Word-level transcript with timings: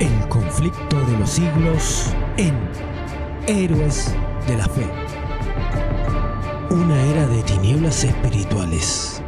El 0.00 0.28
conflicto 0.28 0.96
de 1.06 1.18
los 1.18 1.28
siglos 1.28 2.14
en 2.36 2.54
Héroes 3.48 4.14
de 4.46 4.56
la 4.56 4.64
Fe. 4.66 4.86
Una 6.70 7.02
era 7.02 7.26
de 7.26 7.42
tinieblas 7.42 8.04
espirituales. 8.04 9.20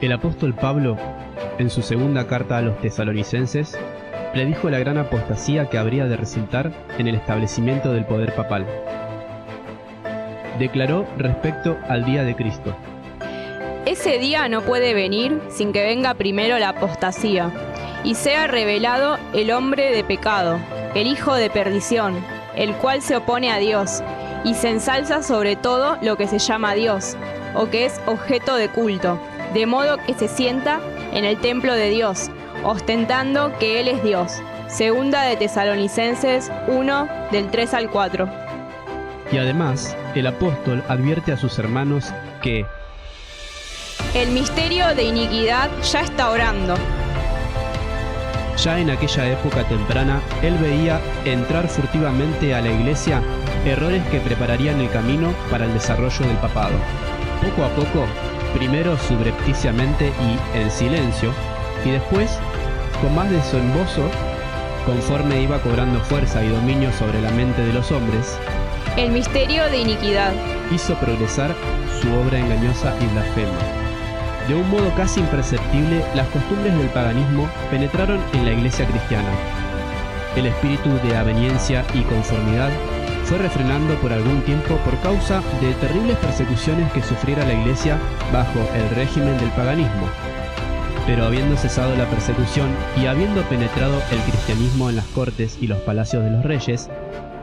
El 0.00 0.12
apóstol 0.12 0.54
Pablo, 0.54 0.96
en 1.58 1.68
su 1.68 1.82
segunda 1.82 2.28
carta 2.28 2.58
a 2.58 2.62
los 2.62 2.78
tesalonicenses, 2.80 3.76
predijo 4.32 4.70
la 4.70 4.78
gran 4.78 4.96
apostasía 4.96 5.68
que 5.68 5.78
habría 5.78 6.04
de 6.04 6.16
resultar 6.16 6.72
en 6.96 7.08
el 7.08 7.16
establecimiento 7.16 7.92
del 7.92 8.04
poder 8.04 8.36
papal. 8.36 8.68
Declaró 10.60 11.08
respecto 11.18 11.76
al 11.88 12.04
día 12.04 12.22
de 12.22 12.36
Cristo. 12.36 12.76
Ese 13.86 14.18
día 14.18 14.48
no 14.48 14.62
puede 14.62 14.94
venir 14.94 15.42
sin 15.50 15.72
que 15.72 15.82
venga 15.82 16.14
primero 16.14 16.58
la 16.58 16.70
apostasía 16.70 17.50
y 18.02 18.14
sea 18.14 18.46
revelado 18.46 19.18
el 19.34 19.50
hombre 19.50 19.94
de 19.94 20.02
pecado, 20.02 20.58
el 20.94 21.06
hijo 21.06 21.34
de 21.34 21.50
perdición, 21.50 22.14
el 22.56 22.74
cual 22.76 23.02
se 23.02 23.16
opone 23.16 23.52
a 23.52 23.58
Dios 23.58 24.02
y 24.42 24.54
se 24.54 24.70
ensalza 24.70 25.22
sobre 25.22 25.56
todo 25.56 25.98
lo 26.00 26.16
que 26.16 26.28
se 26.28 26.38
llama 26.38 26.74
Dios 26.74 27.16
o 27.54 27.68
que 27.68 27.84
es 27.84 28.00
objeto 28.06 28.56
de 28.56 28.70
culto, 28.70 29.18
de 29.52 29.66
modo 29.66 29.98
que 29.98 30.14
se 30.14 30.28
sienta 30.28 30.80
en 31.12 31.26
el 31.26 31.38
templo 31.38 31.74
de 31.74 31.90
Dios 31.90 32.30
ostentando 32.64 33.52
que 33.58 33.80
Él 33.80 33.88
es 33.88 34.02
Dios. 34.02 34.40
Segunda 34.66 35.22
de 35.22 35.36
Tesalonicenses 35.36 36.50
1 36.68 37.08
del 37.30 37.50
3 37.50 37.74
al 37.74 37.90
4. 37.90 38.28
Y 39.30 39.36
además, 39.36 39.94
el 40.14 40.26
apóstol 40.26 40.82
advierte 40.88 41.32
a 41.32 41.36
sus 41.36 41.58
hermanos 41.58 42.12
que 42.42 42.66
el 44.12 44.30
misterio 44.30 44.94
de 44.94 45.04
iniquidad 45.04 45.70
ya 45.82 46.00
está 46.00 46.30
orando. 46.30 46.74
Ya 48.62 48.78
en 48.78 48.90
aquella 48.90 49.26
época 49.32 49.64
temprana, 49.64 50.20
él 50.42 50.56
veía 50.58 51.00
entrar 51.24 51.68
furtivamente 51.68 52.54
a 52.54 52.60
la 52.60 52.70
iglesia 52.70 53.22
errores 53.64 54.02
que 54.08 54.20
prepararían 54.20 54.80
el 54.80 54.90
camino 54.90 55.34
para 55.50 55.64
el 55.64 55.74
desarrollo 55.74 56.26
del 56.26 56.36
papado. 56.36 56.74
Poco 57.42 57.64
a 57.64 57.68
poco, 57.70 58.06
primero 58.54 58.96
subrepticiamente 58.98 60.12
y 60.20 60.58
en 60.58 60.70
silencio, 60.70 61.32
y 61.84 61.90
después 61.90 62.38
con 63.00 63.14
más 63.14 63.30
de 63.30 63.42
su 63.42 63.56
embozo, 63.56 64.08
conforme 64.86 65.42
iba 65.42 65.60
cobrando 65.60 66.00
fuerza 66.00 66.42
y 66.44 66.48
dominio 66.48 66.92
sobre 66.92 67.20
la 67.20 67.30
mente 67.30 67.62
de 67.62 67.72
los 67.72 67.90
hombres, 67.90 68.38
el 68.96 69.10
misterio 69.10 69.64
de 69.70 69.78
iniquidad 69.78 70.32
hizo 70.70 70.94
progresar 70.94 71.54
su 72.00 72.12
obra 72.14 72.38
engañosa 72.38 72.94
y 73.00 73.06
blasfema. 73.06 73.83
De 74.48 74.54
un 74.54 74.68
modo 74.70 74.94
casi 74.94 75.20
imperceptible, 75.20 76.04
las 76.14 76.28
costumbres 76.28 76.76
del 76.76 76.88
paganismo 76.88 77.48
penetraron 77.70 78.20
en 78.34 78.44
la 78.44 78.52
iglesia 78.52 78.86
cristiana. 78.86 79.30
El 80.36 80.46
espíritu 80.46 80.90
de 81.02 81.16
aveniencia 81.16 81.84
y 81.94 82.02
conformidad 82.02 82.70
fue 83.24 83.38
refrenando 83.38 83.94
por 84.00 84.12
algún 84.12 84.42
tiempo 84.42 84.76
por 84.84 84.98
causa 85.00 85.40
de 85.62 85.72
terribles 85.74 86.18
persecuciones 86.18 86.92
que 86.92 87.02
sufriera 87.02 87.46
la 87.46 87.54
iglesia 87.54 87.98
bajo 88.32 88.58
el 88.74 88.90
régimen 88.94 89.38
del 89.38 89.48
paganismo, 89.50 90.08
pero 91.06 91.24
habiendo 91.24 91.56
cesado 91.56 91.96
la 91.96 92.08
persecución 92.10 92.68
y 93.00 93.06
habiendo 93.06 93.42
penetrado 93.42 93.94
el 94.10 94.18
cristianismo 94.20 94.90
en 94.90 94.96
las 94.96 95.06
cortes 95.06 95.56
y 95.60 95.68
los 95.68 95.78
palacios 95.80 96.22
de 96.22 96.30
los 96.30 96.42
reyes, 96.42 96.90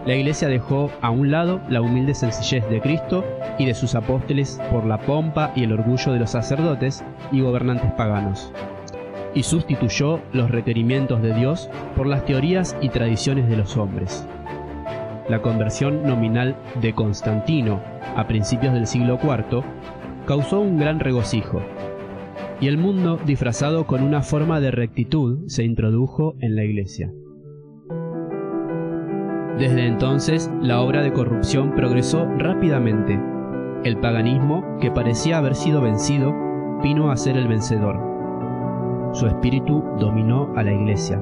la 0.05 0.15
Iglesia 0.15 0.47
dejó 0.47 0.91
a 1.01 1.11
un 1.11 1.29
lado 1.29 1.61
la 1.69 1.81
humilde 1.81 2.15
sencillez 2.15 2.67
de 2.69 2.81
Cristo 2.81 3.23
y 3.61 3.65
de 3.65 3.75
sus 3.75 3.93
apóstoles 3.93 4.59
por 4.71 4.87
la 4.87 4.97
pompa 4.97 5.51
y 5.55 5.63
el 5.63 5.73
orgullo 5.73 6.13
de 6.13 6.19
los 6.19 6.31
sacerdotes 6.31 7.03
y 7.31 7.41
gobernantes 7.41 7.91
paganos, 7.91 8.51
y 9.35 9.43
sustituyó 9.43 10.19
los 10.33 10.49
requerimientos 10.49 11.21
de 11.21 11.35
Dios 11.35 11.69
por 11.95 12.07
las 12.07 12.25
teorías 12.25 12.75
y 12.81 12.89
tradiciones 12.89 13.47
de 13.47 13.57
los 13.57 13.77
hombres. 13.77 14.27
La 15.29 15.43
conversión 15.43 16.03
nominal 16.03 16.55
de 16.81 16.93
Constantino 16.93 17.79
a 18.15 18.27
principios 18.27 18.73
del 18.73 18.87
siglo 18.87 19.19
IV 19.21 19.63
causó 20.25 20.59
un 20.59 20.79
gran 20.79 20.99
regocijo, 20.99 21.61
y 22.59 22.67
el 22.67 22.79
mundo 22.79 23.19
disfrazado 23.23 23.85
con 23.85 24.01
una 24.01 24.23
forma 24.23 24.59
de 24.59 24.71
rectitud 24.71 25.47
se 25.47 25.63
introdujo 25.63 26.33
en 26.39 26.55
la 26.55 26.63
iglesia. 26.63 27.11
Desde 29.59 29.85
entonces, 29.85 30.51
la 30.63 30.81
obra 30.81 31.03
de 31.03 31.13
corrupción 31.13 31.75
progresó 31.75 32.25
rápidamente. 32.25 33.30
El 33.83 33.97
paganismo, 33.97 34.63
que 34.79 34.91
parecía 34.91 35.39
haber 35.39 35.55
sido 35.55 35.81
vencido, 35.81 36.35
vino 36.83 37.09
a 37.09 37.17
ser 37.17 37.35
el 37.35 37.47
vencedor. 37.47 37.99
Su 39.11 39.25
espíritu 39.25 39.83
dominó 39.97 40.53
a 40.55 40.61
la 40.61 40.71
iglesia. 40.71 41.19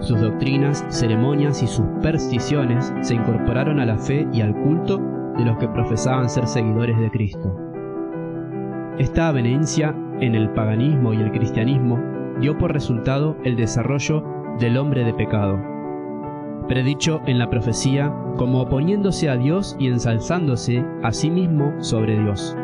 Sus 0.00 0.20
doctrinas, 0.20 0.84
ceremonias 0.90 1.62
y 1.62 1.66
supersticiones 1.66 2.92
se 3.00 3.14
incorporaron 3.14 3.80
a 3.80 3.86
la 3.86 3.96
fe 3.96 4.28
y 4.30 4.42
al 4.42 4.54
culto 4.60 4.98
de 5.38 5.44
los 5.46 5.56
que 5.56 5.68
profesaban 5.68 6.28
ser 6.28 6.46
seguidores 6.46 6.98
de 6.98 7.10
Cristo. 7.10 7.56
Esta 8.98 9.28
avenencia 9.28 9.96
en 10.20 10.34
el 10.34 10.50
paganismo 10.50 11.14
y 11.14 11.16
el 11.16 11.32
cristianismo 11.32 11.98
dio 12.40 12.58
por 12.58 12.74
resultado 12.74 13.38
el 13.42 13.56
desarrollo 13.56 14.22
del 14.58 14.76
hombre 14.76 15.02
de 15.04 15.14
pecado, 15.14 15.58
predicho 16.70 17.20
en 17.26 17.40
la 17.40 17.50
profecía 17.50 18.14
como 18.36 18.62
oponiéndose 18.62 19.28
a 19.28 19.36
Dios 19.36 19.74
y 19.80 19.88
ensalzándose 19.88 20.84
a 21.02 21.10
sí 21.10 21.28
mismo 21.28 21.74
sobre 21.82 22.16
Dios. 22.16 22.56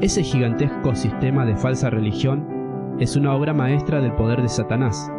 Ese 0.00 0.22
gigantesco 0.22 0.94
sistema 0.94 1.44
de 1.44 1.54
falsa 1.54 1.90
religión 1.90 2.96
es 2.98 3.16
una 3.16 3.34
obra 3.34 3.52
maestra 3.52 4.00
del 4.00 4.14
poder 4.14 4.40
de 4.40 4.48
Satanás, 4.48 5.12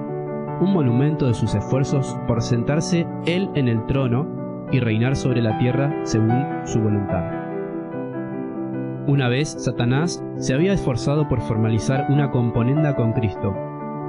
un 0.62 0.74
monumento 0.74 1.28
de 1.28 1.36
sus 1.36 1.54
esfuerzos 1.54 2.18
por 2.26 2.42
sentarse 2.42 3.06
él 3.28 3.52
en 3.54 3.68
el 3.68 3.86
trono 3.86 4.28
y 4.72 4.80
reinar 4.80 5.16
sobre 5.16 5.44
la 5.44 5.60
tierra 5.60 5.94
según 6.04 6.44
su 6.66 6.82
voluntad. 6.82 7.24
Una 9.06 9.30
vez 9.30 9.50
Satanás 9.60 10.24
se 10.38 10.56
había 10.56 10.74
esforzado 10.74 11.28
por 11.28 11.40
formalizar 11.42 12.08
una 12.10 12.32
componenda 12.32 12.96
con 12.96 13.14
Cristo. 13.14 13.56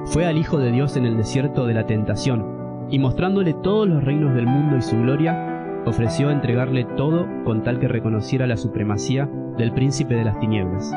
Fue 0.05 0.25
al 0.25 0.39
Hijo 0.39 0.57
de 0.57 0.71
Dios 0.71 0.97
en 0.97 1.05
el 1.05 1.15
desierto 1.15 1.67
de 1.67 1.75
la 1.75 1.85
tentación, 1.85 2.62
y 2.93 2.99
mostrándole 2.99 3.53
todos 3.55 3.87
los 3.87 4.03
reinos 4.03 4.35
del 4.35 4.45
mundo 4.45 4.77
y 4.77 4.81
su 4.83 4.95
gloria, 4.97 5.81
ofreció 5.85 6.29
entregarle 6.29 6.85
todo 6.95 7.25
con 7.43 7.63
tal 7.63 7.79
que 7.79 7.87
reconociera 7.87 8.45
la 8.45 8.55
supremacía 8.55 9.27
del 9.57 9.73
príncipe 9.73 10.13
de 10.13 10.23
las 10.23 10.39
tinieblas. 10.39 10.93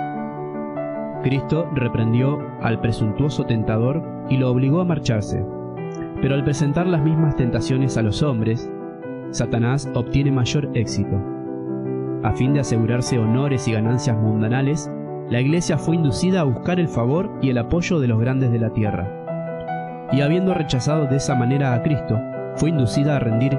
Cristo 1.23 1.69
reprendió 1.75 2.39
al 2.61 2.81
presuntuoso 2.81 3.47
tentador 3.47 4.05
y 4.29 4.37
lo 4.37 4.51
obligó 4.51 4.81
a 4.81 4.85
marcharse. 4.85 5.45
Pero 6.21 6.35
al 6.35 6.45
presentar 6.45 6.87
las 6.87 7.03
mismas 7.03 7.35
tentaciones 7.37 7.97
a 7.97 8.03
los 8.03 8.23
hombres, 8.23 8.71
Satanás 9.31 9.91
obtiene 9.95 10.31
mayor 10.31 10.71
éxito 10.75 11.17
a 12.27 12.33
fin 12.33 12.53
de 12.53 12.59
asegurarse 12.59 13.21
honores 13.21 13.69
y 13.69 13.73
ganancias 13.73 14.17
mundanales, 14.17 14.91
la 15.31 15.41
iglesia 15.41 15.79
fue 15.79 15.95
inducida 15.95 16.41
a 16.41 16.45
buscar 16.45 16.81
el 16.81 16.89
favor 16.89 17.31
y 17.41 17.51
el 17.51 17.59
apoyo 17.59 18.01
de 18.01 18.09
los 18.09 18.19
grandes 18.19 18.51
de 18.51 18.59
la 18.59 18.73
tierra. 18.73 19.16
Y 20.13 20.21
habiendo 20.21 20.55
rechazado 20.55 21.07
de 21.07 21.17
esa 21.17 21.35
manera 21.35 21.75
a 21.75 21.83
Cristo, 21.83 22.19
fue 22.57 22.71
inducida 22.71 23.17
a 23.17 23.19
rendir 23.19 23.59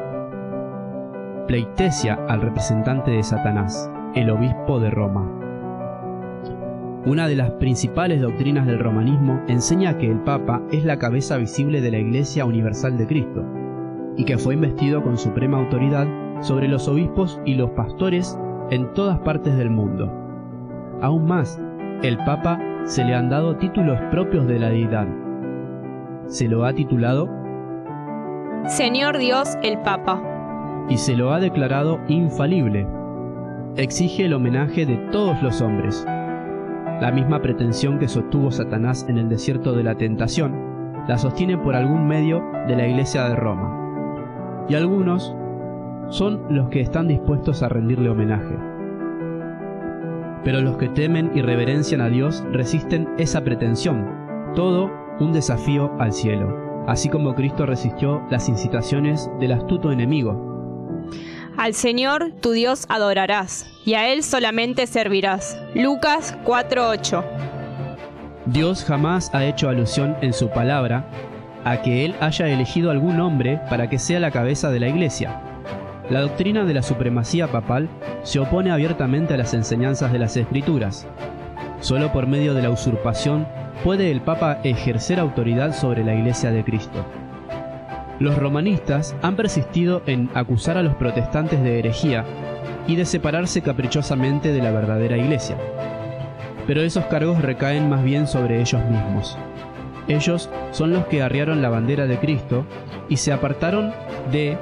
pleitesia 1.47 2.19
al 2.27 2.41
representante 2.41 3.11
de 3.11 3.23
Satanás, 3.23 3.89
el 4.15 4.29
obispo 4.29 4.79
de 4.79 4.89
Roma. 4.89 5.31
Una 7.05 7.27
de 7.27 7.37
las 7.37 7.51
principales 7.51 8.21
doctrinas 8.21 8.65
del 8.65 8.79
romanismo 8.79 9.41
enseña 9.47 9.97
que 9.97 10.11
el 10.11 10.19
Papa 10.19 10.61
es 10.71 10.83
la 10.83 10.99
cabeza 10.99 11.37
visible 11.37 11.79
de 11.79 11.91
la 11.91 11.99
Iglesia 11.99 12.43
Universal 12.43 12.97
de 12.97 13.07
Cristo, 13.07 13.45
y 14.17 14.25
que 14.25 14.37
fue 14.37 14.55
investido 14.55 15.01
con 15.03 15.17
suprema 15.17 15.57
autoridad 15.57 16.07
sobre 16.41 16.67
los 16.67 16.87
obispos 16.89 17.39
y 17.45 17.55
los 17.55 17.69
pastores 17.71 18.37
en 18.71 18.93
todas 18.93 19.19
partes 19.19 19.55
del 19.57 19.69
mundo. 19.69 20.11
Aún 21.01 21.25
más, 21.25 21.61
el 22.03 22.17
Papa 22.17 22.59
se 22.83 23.05
le 23.05 23.15
han 23.15 23.29
dado 23.29 23.55
títulos 23.55 23.99
propios 24.11 24.47
de 24.47 24.59
la 24.59 24.69
deidad. 24.69 25.07
Se 26.27 26.49
lo 26.49 26.65
ha 26.65 26.73
titulado 26.73 27.29
Señor 28.65 29.17
Dios 29.17 29.57
el 29.63 29.79
Papa. 29.79 30.21
Y 30.89 30.97
se 30.97 31.15
lo 31.15 31.31
ha 31.31 31.39
declarado 31.39 32.01
infalible. 32.09 32.85
Exige 33.77 34.25
el 34.25 34.33
homenaje 34.33 34.85
de 34.85 34.97
todos 35.11 35.41
los 35.41 35.61
hombres. 35.61 36.05
La 36.99 37.11
misma 37.13 37.41
pretensión 37.41 37.97
que 37.97 38.09
sostuvo 38.09 38.51
Satanás 38.51 39.05
en 39.07 39.17
el 39.17 39.29
desierto 39.29 39.71
de 39.71 39.83
la 39.83 39.95
tentación, 39.95 41.05
la 41.07 41.17
sostiene 41.17 41.57
por 41.57 41.75
algún 41.75 42.07
medio 42.07 42.43
de 42.67 42.75
la 42.75 42.87
Iglesia 42.87 43.29
de 43.29 43.35
Roma. 43.35 44.65
Y 44.67 44.75
algunos 44.75 45.33
son 46.09 46.43
los 46.49 46.67
que 46.67 46.81
están 46.81 47.07
dispuestos 47.07 47.63
a 47.63 47.69
rendirle 47.69 48.09
homenaje. 48.09 48.57
Pero 50.43 50.59
los 50.59 50.75
que 50.75 50.89
temen 50.89 51.31
y 51.33 51.41
reverencian 51.41 52.01
a 52.01 52.09
Dios 52.09 52.43
resisten 52.51 53.07
esa 53.17 53.45
pretensión, 53.45 54.05
todo 54.55 55.06
un 55.19 55.33
desafío 55.33 55.91
al 55.99 56.13
cielo, 56.13 56.85
así 56.87 57.09
como 57.09 57.35
Cristo 57.35 57.65
resistió 57.65 58.21
las 58.29 58.49
incitaciones 58.49 59.29
del 59.39 59.53
astuto 59.53 59.91
enemigo. 59.91 60.47
Al 61.57 61.73
Señor 61.73 62.33
tu 62.39 62.51
Dios 62.51 62.85
adorarás, 62.87 63.65
y 63.85 63.95
a 63.95 64.11
Él 64.11 64.23
solamente 64.23 64.85
servirás. 64.85 65.57
Lucas 65.73 66.37
4:8 66.45 67.23
Dios 68.45 68.85
jamás 68.85 69.33
ha 69.33 69.43
hecho 69.43 69.67
alusión 69.67 70.15
en 70.21 70.33
su 70.33 70.49
palabra 70.49 71.09
a 71.65 71.81
que 71.81 72.05
Él 72.05 72.15
haya 72.21 72.47
elegido 72.47 72.91
algún 72.91 73.19
hombre 73.19 73.59
para 73.69 73.89
que 73.89 73.99
sea 73.99 74.19
la 74.19 74.31
cabeza 74.31 74.69
de 74.69 74.79
la 74.79 74.87
Iglesia. 74.87 75.41
La 76.09 76.21
doctrina 76.21 76.63
de 76.63 76.73
la 76.73 76.81
supremacía 76.81 77.47
papal 77.47 77.89
se 78.23 78.39
opone 78.39 78.71
abiertamente 78.71 79.33
a 79.33 79.37
las 79.37 79.53
enseñanzas 79.53 80.13
de 80.13 80.19
las 80.19 80.37
Escrituras. 80.37 81.05
Solo 81.79 82.11
por 82.11 82.27
medio 82.27 82.53
de 82.53 82.61
la 82.61 82.69
usurpación 82.69 83.47
puede 83.83 84.11
el 84.11 84.21
Papa 84.21 84.59
ejercer 84.63 85.19
autoridad 85.19 85.73
sobre 85.73 86.03
la 86.03 86.15
Iglesia 86.15 86.51
de 86.51 86.63
Cristo. 86.63 87.05
Los 88.19 88.37
romanistas 88.37 89.15
han 89.21 89.35
persistido 89.35 90.01
en 90.07 90.29
acusar 90.33 90.77
a 90.77 90.83
los 90.83 90.95
protestantes 90.95 91.61
de 91.61 91.79
herejía 91.79 92.25
y 92.87 92.95
de 92.95 93.05
separarse 93.05 93.61
caprichosamente 93.61 94.51
de 94.51 94.61
la 94.61 94.71
verdadera 94.71 95.17
Iglesia. 95.17 95.57
Pero 96.65 96.81
esos 96.81 97.05
cargos 97.05 97.41
recaen 97.41 97.89
más 97.89 98.03
bien 98.03 98.27
sobre 98.27 98.59
ellos 98.59 98.83
mismos. 98.85 99.37
Ellos 100.07 100.49
son 100.71 100.93
los 100.93 101.05
que 101.05 101.21
arriaron 101.21 101.61
la 101.61 101.69
bandera 101.69 102.07
de 102.07 102.17
Cristo 102.17 102.65
y 103.07 103.17
se 103.17 103.31
apartaron 103.31 103.93
de 104.31 104.57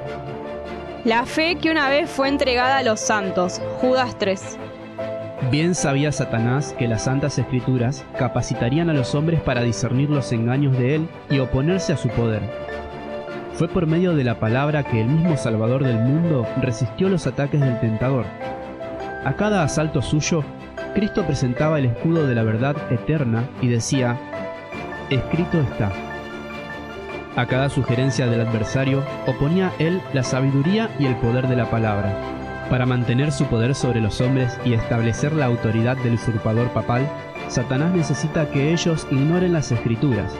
la 1.04 1.24
fe 1.24 1.56
que 1.56 1.70
una 1.70 1.88
vez 1.88 2.10
fue 2.10 2.28
entregada 2.28 2.78
a 2.78 2.82
los 2.82 2.98
santos. 2.98 3.62
Judas 3.80 4.18
3. 4.18 4.58
Bien 5.50 5.76
sabía 5.76 6.10
Satanás 6.10 6.74
que 6.76 6.88
las 6.88 7.04
santas 7.04 7.38
escrituras 7.38 8.04
capacitarían 8.18 8.90
a 8.90 8.92
los 8.92 9.14
hombres 9.14 9.40
para 9.40 9.62
discernir 9.62 10.10
los 10.10 10.32
engaños 10.32 10.76
de 10.76 10.96
él 10.96 11.08
y 11.30 11.38
oponerse 11.38 11.92
a 11.92 11.96
su 11.96 12.08
poder. 12.08 12.42
Fue 13.52 13.68
por 13.68 13.86
medio 13.86 14.16
de 14.16 14.24
la 14.24 14.40
palabra 14.40 14.82
que 14.82 15.00
el 15.00 15.06
mismo 15.06 15.36
Salvador 15.36 15.84
del 15.84 15.98
mundo 15.98 16.46
resistió 16.60 17.08
los 17.08 17.28
ataques 17.28 17.60
del 17.60 17.78
tentador. 17.78 18.26
A 19.24 19.34
cada 19.36 19.62
asalto 19.62 20.02
suyo, 20.02 20.42
Cristo 20.94 21.24
presentaba 21.24 21.78
el 21.78 21.86
escudo 21.86 22.26
de 22.26 22.34
la 22.34 22.42
verdad 22.42 22.76
eterna 22.90 23.48
y 23.62 23.68
decía, 23.68 24.18
escrito 25.10 25.60
está. 25.60 25.92
A 27.36 27.46
cada 27.46 27.68
sugerencia 27.68 28.26
del 28.26 28.40
adversario 28.40 29.04
oponía 29.28 29.72
él 29.78 30.00
la 30.12 30.24
sabiduría 30.24 30.90
y 30.98 31.06
el 31.06 31.14
poder 31.16 31.46
de 31.46 31.56
la 31.56 31.70
palabra. 31.70 32.35
Para 32.70 32.84
mantener 32.84 33.30
su 33.30 33.46
poder 33.46 33.76
sobre 33.76 34.00
los 34.00 34.20
hombres 34.20 34.58
y 34.64 34.72
establecer 34.72 35.32
la 35.32 35.46
autoridad 35.46 35.96
del 35.98 36.14
usurpador 36.14 36.68
papal, 36.70 37.08
Satanás 37.48 37.94
necesita 37.94 38.50
que 38.50 38.72
ellos 38.72 39.06
ignoren 39.10 39.52
las 39.52 39.70
escrituras. 39.70 40.32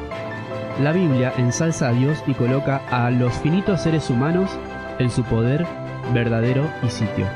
La 0.82 0.92
Biblia 0.92 1.32
ensalza 1.38 1.88
a 1.88 1.92
Dios 1.92 2.22
y 2.26 2.34
coloca 2.34 2.82
a 2.90 3.10
los 3.10 3.32
finitos 3.34 3.82
seres 3.82 4.10
humanos 4.10 4.50
en 4.98 5.10
su 5.10 5.22
poder 5.22 5.64
verdadero 6.12 6.68
y 6.82 6.90
sitio. 6.90 7.26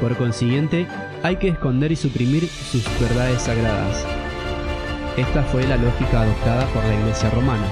Por 0.00 0.14
consiguiente, 0.16 0.86
hay 1.22 1.36
que 1.36 1.48
esconder 1.48 1.90
y 1.90 1.96
suprimir 1.96 2.46
sus 2.46 2.84
verdades 3.00 3.42
sagradas. 3.42 4.06
Esta 5.16 5.42
fue 5.44 5.66
la 5.66 5.78
lógica 5.78 6.20
adoptada 6.20 6.66
por 6.66 6.84
la 6.84 6.94
Iglesia 6.94 7.30
romana. 7.30 7.66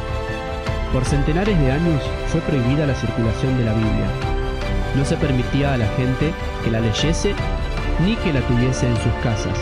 Por 0.90 1.04
centenares 1.04 1.58
de 1.60 1.70
años 1.70 2.02
fue 2.28 2.40
prohibida 2.40 2.86
la 2.86 2.94
circulación 2.94 3.58
de 3.58 3.64
la 3.64 3.74
Biblia. 3.74 4.33
No 4.94 5.04
se 5.04 5.16
permitía 5.16 5.74
a 5.74 5.76
la 5.76 5.86
gente 5.96 6.32
que 6.62 6.70
la 6.70 6.80
leyese 6.80 7.34
ni 8.04 8.16
que 8.16 8.32
la 8.32 8.40
tuviese 8.42 8.86
en 8.86 8.96
sus 8.96 9.12
casas. 9.22 9.58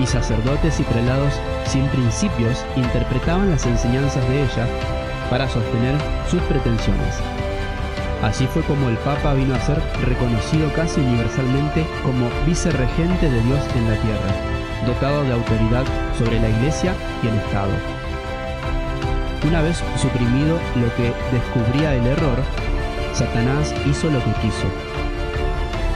Y 0.00 0.06
sacerdotes 0.06 0.80
y 0.80 0.84
prelados 0.84 1.34
sin 1.66 1.86
principios 1.88 2.64
interpretaban 2.76 3.50
las 3.50 3.66
enseñanzas 3.66 4.26
de 4.28 4.42
ella 4.42 4.66
para 5.30 5.48
sostener 5.48 5.96
sus 6.30 6.40
pretensiones. 6.42 7.14
Así 8.22 8.46
fue 8.46 8.62
como 8.62 8.88
el 8.88 8.96
Papa 8.98 9.34
vino 9.34 9.54
a 9.54 9.60
ser 9.60 9.80
reconocido 10.04 10.72
casi 10.74 11.00
universalmente 11.00 11.86
como 12.02 12.28
vicerregente 12.46 13.30
de 13.30 13.40
Dios 13.42 13.60
en 13.76 13.88
la 13.88 13.96
tierra, 13.96 14.86
dotado 14.86 15.22
de 15.22 15.32
autoridad 15.32 15.84
sobre 16.18 16.40
la 16.40 16.48
Iglesia 16.48 16.94
y 17.22 17.28
el 17.28 17.34
Estado. 17.38 17.70
Una 19.46 19.62
vez 19.62 19.82
suprimido 19.96 20.58
lo 20.74 20.94
que 20.96 21.12
descubría 21.32 21.94
el 21.94 22.06
error, 22.06 22.38
Satanás 23.18 23.74
hizo 23.84 24.08
lo 24.10 24.20
que 24.20 24.30
quiso. 24.40 24.68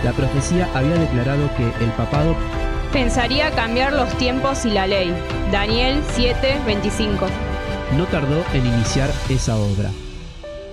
La 0.03 0.11
profecía 0.11 0.69
había 0.75 0.97
declarado 0.97 1.49
que 1.57 1.85
el 1.85 1.91
papado 1.93 2.35
pensaría 2.93 3.53
cambiar 3.53 3.93
los 3.93 4.09
tiempos 4.19 4.67
y 4.67 4.71
la 4.73 4.89
ley. 4.89 5.15
Daniel 5.53 6.03
7:25. 6.17 7.29
No 7.97 8.07
tardó 8.07 8.43
en 8.55 8.67
iniciar 8.67 9.09
esa 9.29 9.57
obra. 9.57 9.91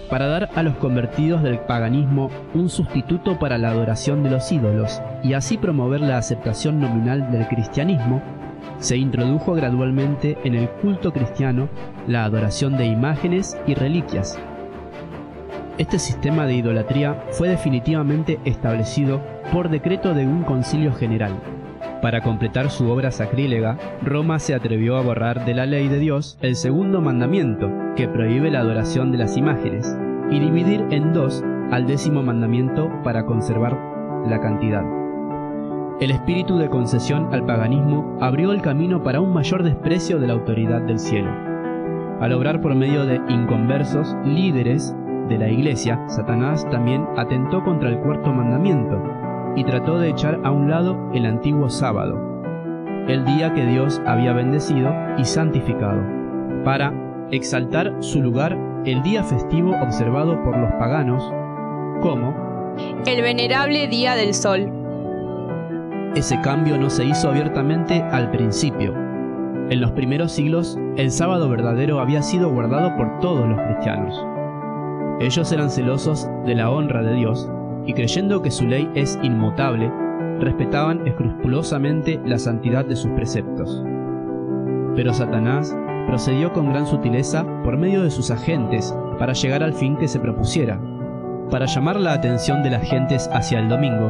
Para 0.10 0.26
dar 0.26 0.50
a 0.56 0.64
los 0.64 0.76
convertidos 0.78 1.44
del 1.44 1.60
paganismo 1.60 2.32
un 2.56 2.68
sustituto 2.68 3.38
para 3.38 3.60
la 3.60 3.70
adoración 3.70 4.24
de 4.24 4.32
los 4.32 4.52
ídolos 4.52 5.04
y 5.24 5.34
así 5.34 5.60
promover 5.60 6.02
la 6.02 6.18
aceptación 6.18 6.80
nominal 6.80 7.32
del 7.32 7.48
cristianismo, 7.48 8.24
se 8.80 8.98
introdujo 8.98 9.54
gradualmente 9.54 10.36
en 10.44 10.56
el 10.56 10.68
culto 10.68 11.14
cristiano 11.14 11.70
la 12.08 12.24
adoración 12.24 12.76
de 12.76 12.88
imágenes 12.88 13.56
y 13.68 13.76
reliquias. 13.76 14.40
Este 15.80 15.98
sistema 15.98 16.46
de 16.46 16.56
idolatría 16.56 17.24
fue 17.32 17.48
definitivamente 17.48 18.38
establecido 18.44 19.22
por 19.54 19.70
decreto 19.70 20.14
de 20.14 20.28
un 20.28 20.44
concilio 20.44 20.92
general. 20.92 21.32
Para 22.02 22.20
completar 22.20 22.70
su 22.70 22.92
obra 22.92 23.12
sacrílega, 23.12 23.78
Roma 24.04 24.40
se 24.40 24.54
atrevió 24.54 24.98
a 24.98 25.02
borrar 25.02 25.46
de 25.46 25.54
la 25.54 25.66
ley 25.66 25.88
de 25.88 26.00
Dios 26.00 26.38
el 26.42 26.58
segundo 26.58 27.00
mandamiento, 27.00 27.72
que 27.96 28.10
prohíbe 28.10 28.52
la 28.52 28.60
adoración 28.60 29.14
de 29.14 29.20
las 29.20 29.38
imágenes, 29.38 29.98
y 30.30 30.42
dividir 30.42 30.86
en 30.92 31.14
dos 31.14 31.42
al 31.72 31.88
décimo 31.88 32.24
mandamiento 32.24 32.92
para 33.02 33.26
conservar 33.26 33.80
la 34.28 34.42
cantidad. 34.42 34.84
El 36.02 36.12
espíritu 36.12 36.58
de 36.58 36.70
concesión 36.70 37.34
al 37.34 37.46
paganismo 37.46 38.18
abrió 38.20 38.52
el 38.52 38.62
camino 38.62 39.02
para 39.02 39.22
un 39.22 39.32
mayor 39.32 39.64
desprecio 39.64 40.20
de 40.20 40.28
la 40.28 40.34
autoridad 40.34 40.82
del 40.82 41.00
cielo. 41.00 41.32
Al 42.20 42.34
obrar 42.34 42.60
por 42.60 42.76
medio 42.76 43.06
de 43.06 43.22
inconversos 43.30 44.14
líderes 44.26 44.94
de 45.30 45.38
la 45.38 45.48
iglesia, 45.48 46.04
Satanás 46.08 46.68
también 46.70 47.08
atentó 47.16 47.64
contra 47.64 47.90
el 47.90 48.00
cuarto 48.00 48.34
mandamiento 48.34 49.02
y 49.56 49.64
trató 49.64 50.00
de 50.00 50.10
echar 50.10 50.42
a 50.44 50.52
un 50.52 50.70
lado 50.70 50.98
el 51.14 51.26
antiguo 51.26 51.70
sábado, 51.70 52.20
el 53.08 53.24
día 53.24 53.54
que 53.54 53.66
Dios 53.66 54.02
había 54.06 54.34
bendecido 54.34 54.92
y 55.18 55.24
santificado, 55.24 56.02
para 56.66 56.94
exaltar 57.32 57.96
su 58.00 58.22
lugar 58.22 58.58
el 58.86 59.02
día 59.04 59.24
festivo 59.24 59.72
observado 59.82 60.44
por 60.44 60.58
los 60.58 60.72
paganos 60.74 61.24
como 62.02 62.34
el 63.06 63.22
venerable 63.22 63.88
día 63.88 64.16
del 64.16 64.34
sol 64.34 64.80
ese 66.16 66.42
cambio 66.42 66.78
no 66.78 66.90
se 66.90 67.06
hizo 67.06 67.30
abiertamente 67.30 68.02
al 68.02 68.32
principio. 68.32 68.96
En 69.70 69.80
los 69.80 69.92
primeros 69.92 70.32
siglos, 70.32 70.78
el 70.98 71.12
sábado 71.12 71.48
verdadero 71.50 72.00
había 72.00 72.24
sido 72.24 72.50
guardado 72.50 72.96
por 72.98 73.20
todos 73.20 73.48
los 73.48 73.62
cristianos. 73.62 74.26
Ellos 75.20 75.52
eran 75.52 75.70
celosos 75.70 76.30
de 76.46 76.56
la 76.56 76.70
honra 76.70 77.04
de 77.04 77.14
Dios 77.14 77.52
y 77.86 77.94
creyendo 77.94 78.42
que 78.42 78.52
su 78.52 78.66
ley 78.66 78.90
es 78.96 79.20
inmutable, 79.22 79.92
respetaban 80.40 81.06
escrupulosamente 81.06 82.22
la 82.26 82.40
santidad 82.40 82.86
de 82.86 82.96
sus 82.96 83.12
preceptos. 83.12 83.84
Pero 84.96 85.14
Satanás 85.14 85.76
procedió 86.08 86.54
con 86.54 86.70
gran 86.72 86.88
sutileza 86.88 87.46
por 87.64 87.78
medio 87.78 88.02
de 88.02 88.12
sus 88.12 88.32
agentes 88.32 88.96
para 89.18 89.34
llegar 89.34 89.62
al 89.62 89.74
fin 89.74 89.98
que 89.98 90.08
se 90.08 90.20
propusiera. 90.20 90.80
Para 91.52 91.66
llamar 91.66 92.00
la 92.00 92.14
atención 92.14 92.64
de 92.64 92.70
las 92.70 92.88
gentes 92.88 93.30
hacia 93.34 93.60
el 93.60 93.68
domingo, 93.68 94.10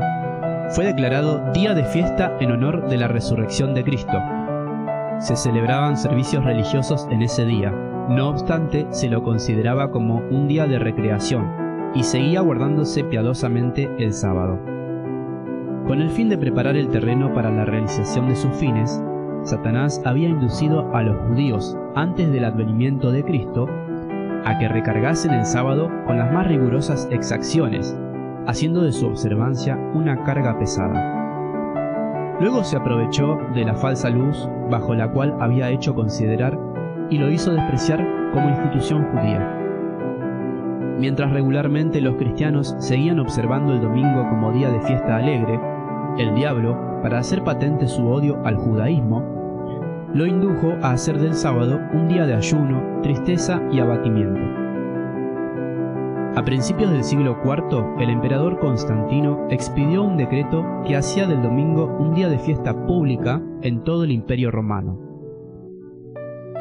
fue 0.70 0.86
declarado 0.86 1.52
día 1.54 1.74
de 1.74 1.86
fiesta 1.86 2.38
en 2.40 2.52
honor 2.52 2.88
de 2.88 2.98
la 2.98 3.08
resurrección 3.08 3.74
de 3.74 3.84
Cristo. 3.84 4.22
Se 5.20 5.36
celebraban 5.36 5.98
servicios 5.98 6.46
religiosos 6.46 7.08
en 7.10 7.24
ese 7.24 7.46
día, 7.46 7.74
no 8.10 8.30
obstante 8.30 8.88
se 8.90 9.10
lo 9.10 9.24
consideraba 9.24 9.92
como 9.92 10.18
un 10.18 10.48
día 10.48 10.68
de 10.68 10.80
recreación 10.80 11.92
y 11.94 12.04
seguía 12.04 12.42
guardándose 12.42 13.04
piadosamente 13.04 13.90
el 14.00 14.14
sábado. 14.14 14.60
Con 15.88 16.02
el 16.02 16.10
fin 16.10 16.30
de 16.30 16.38
preparar 16.38 16.76
el 16.76 16.90
terreno 16.90 17.34
para 17.34 17.50
la 17.50 17.66
realización 17.66 18.28
de 18.28 18.36
sus 18.36 18.54
fines, 18.56 19.02
Satanás 19.44 20.02
había 20.06 20.30
inducido 20.30 20.94
a 20.94 21.02
los 21.02 21.18
judíos, 21.28 21.78
antes 21.96 22.32
del 22.32 22.46
advenimiento 22.46 23.12
de 23.12 23.24
Cristo, 23.24 23.68
a 24.46 24.58
que 24.60 24.68
recargasen 24.68 25.32
el 25.32 25.46
sábado 25.46 25.90
con 26.06 26.18
las 26.18 26.32
más 26.32 26.48
rigurosas 26.48 27.08
exacciones 27.12 27.98
haciendo 28.50 28.82
de 28.82 28.92
su 28.92 29.06
observancia 29.06 29.78
una 29.94 30.24
carga 30.24 30.58
pesada. 30.58 31.18
Luego 32.40 32.64
se 32.64 32.78
aprovechó 32.78 33.38
de 33.54 33.64
la 33.64 33.76
falsa 33.76 34.10
luz 34.10 34.50
bajo 34.72 34.96
la 34.96 35.12
cual 35.12 35.36
había 35.40 35.70
hecho 35.70 35.94
considerar 35.94 36.58
y 37.10 37.18
lo 37.18 37.32
hizo 37.32 37.52
despreciar 37.52 38.06
como 38.34 38.50
institución 38.50 39.06
judía. 39.12 39.56
Mientras 41.00 41.32
regularmente 41.32 42.02
los 42.02 42.16
cristianos 42.16 42.76
seguían 42.80 43.20
observando 43.20 43.74
el 43.74 43.82
domingo 43.82 44.28
como 44.30 44.52
día 44.52 44.70
de 44.70 44.82
fiesta 44.82 45.16
alegre, 45.16 45.60
el 46.18 46.36
diablo, 46.36 46.78
para 47.02 47.20
hacer 47.20 47.44
patente 47.44 47.88
su 47.88 48.06
odio 48.08 48.42
al 48.46 48.58
judaísmo, 48.58 49.24
lo 50.14 50.26
indujo 50.26 50.74
a 50.82 50.92
hacer 50.92 51.18
del 51.20 51.36
sábado 51.36 51.80
un 51.94 52.08
día 52.08 52.26
de 52.26 52.34
ayuno, 52.34 53.00
tristeza 53.02 53.62
y 53.72 53.80
abatimiento. 53.80 54.42
A 56.36 56.44
principios 56.44 56.92
del 56.92 57.04
siglo 57.04 57.38
IV, 57.44 58.02
el 58.02 58.10
emperador 58.10 58.60
Constantino 58.60 59.48
expidió 59.50 60.04
un 60.04 60.18
decreto 60.18 60.66
que 60.86 60.96
hacía 60.96 61.28
del 61.28 61.42
domingo 61.42 61.86
un 62.00 62.14
día 62.14 62.28
de 62.28 62.40
fiesta 62.40 62.86
pública 62.86 63.42
en 63.62 63.84
todo 63.84 64.04
el 64.04 64.12
imperio 64.12 64.52
romano. 64.52 65.09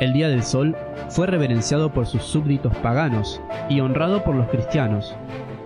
El 0.00 0.12
Día 0.12 0.28
del 0.28 0.45
Sol 0.45 0.76
fue 1.09 1.26
reverenciado 1.26 1.93
por 1.93 2.07
sus 2.07 2.23
súbditos 2.23 2.73
paganos 2.76 3.40
y 3.69 3.81
honrado 3.81 4.23
por 4.23 4.37
los 4.37 4.49
cristianos, 4.49 5.17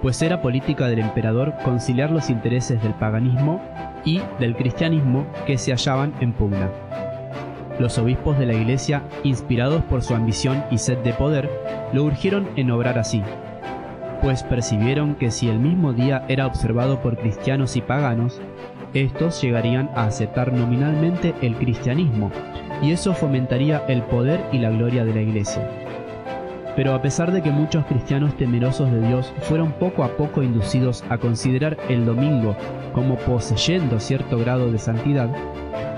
pues 0.00 0.22
era 0.22 0.40
política 0.40 0.88
del 0.88 1.00
emperador 1.00 1.52
conciliar 1.62 2.10
los 2.10 2.30
intereses 2.30 2.82
del 2.82 2.94
paganismo 2.94 3.60
y 4.06 4.22
del 4.40 4.56
cristianismo 4.56 5.26
que 5.46 5.58
se 5.58 5.72
hallaban 5.72 6.14
en 6.20 6.32
pugna. 6.32 6.70
Los 7.78 7.98
obispos 7.98 8.38
de 8.38 8.46
la 8.46 8.54
iglesia, 8.54 9.02
inspirados 9.22 9.82
por 9.82 10.02
su 10.02 10.14
ambición 10.14 10.64
y 10.70 10.78
sed 10.78 10.98
de 10.98 11.12
poder, 11.12 11.50
lo 11.92 12.04
urgieron 12.04 12.48
en 12.56 12.70
obrar 12.70 12.98
así, 12.98 13.22
pues 14.22 14.44
percibieron 14.44 15.14
que 15.16 15.30
si 15.30 15.50
el 15.50 15.58
mismo 15.58 15.92
día 15.92 16.24
era 16.28 16.46
observado 16.46 17.02
por 17.02 17.18
cristianos 17.18 17.76
y 17.76 17.82
paganos, 17.82 18.40
estos 18.94 19.42
llegarían 19.42 19.90
a 19.94 20.04
aceptar 20.04 20.52
nominalmente 20.52 21.34
el 21.42 21.54
cristianismo, 21.56 22.30
y 22.82 22.90
eso 22.90 23.14
fomentaría 23.14 23.84
el 23.88 24.02
poder 24.02 24.40
y 24.52 24.58
la 24.58 24.70
gloria 24.70 25.04
de 25.04 25.14
la 25.14 25.22
iglesia. 25.22 25.66
Pero 26.74 26.94
a 26.94 27.02
pesar 27.02 27.32
de 27.32 27.42
que 27.42 27.50
muchos 27.50 27.84
cristianos 27.86 28.36
temerosos 28.36 28.90
de 28.90 29.06
Dios 29.06 29.32
fueron 29.42 29.72
poco 29.72 30.04
a 30.04 30.16
poco 30.16 30.42
inducidos 30.42 31.04
a 31.08 31.18
considerar 31.18 31.76
el 31.88 32.04
domingo 32.04 32.56
como 32.94 33.16
poseyendo 33.16 34.00
cierto 34.00 34.38
grado 34.38 34.72
de 34.72 34.78
santidad, 34.78 35.30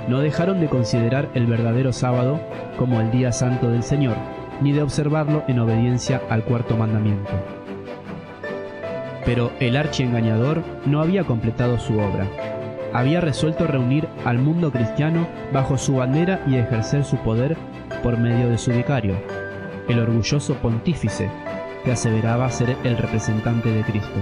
no 0.09 0.21
dejaron 0.21 0.61
de 0.61 0.69
considerar 0.69 1.29
el 1.35 1.47
verdadero 1.47 1.93
sábado 1.93 2.41
como 2.77 3.01
el 3.01 3.11
día 3.11 3.33
santo 3.33 3.71
del 3.71 3.83
Señor, 3.83 4.17
ni 4.61 4.73
de 4.73 4.83
observarlo 4.83 5.45
en 5.49 5.61
obediencia 5.61 6.21
al 6.29 6.45
cuarto 6.45 6.77
mandamiento. 6.77 7.33
Pero 9.25 9.53
el 9.61 9.77
archiengañador 9.77 10.63
no 10.85 11.01
había 11.01 11.25
completado 11.25 11.79
su 11.79 11.95
obra. 11.95 12.27
Había 12.95 13.21
resuelto 13.21 13.67
reunir 13.67 14.09
al 14.25 14.39
mundo 14.39 14.71
cristiano 14.71 15.27
bajo 15.53 15.77
su 15.77 15.97
bandera 15.97 16.41
y 16.47 16.55
ejercer 16.55 17.05
su 17.05 17.17
poder 17.17 17.57
por 18.05 18.17
medio 18.17 18.49
de 18.49 18.57
su 18.57 18.71
vicario, 18.71 19.17
el 19.89 19.99
orgulloso 19.99 20.55
pontífice 20.55 21.29
que 21.83 21.91
aseveraba 21.91 22.49
ser 22.51 22.77
el 22.85 22.97
representante 22.97 23.69
de 23.69 23.83
Cristo. 23.83 24.21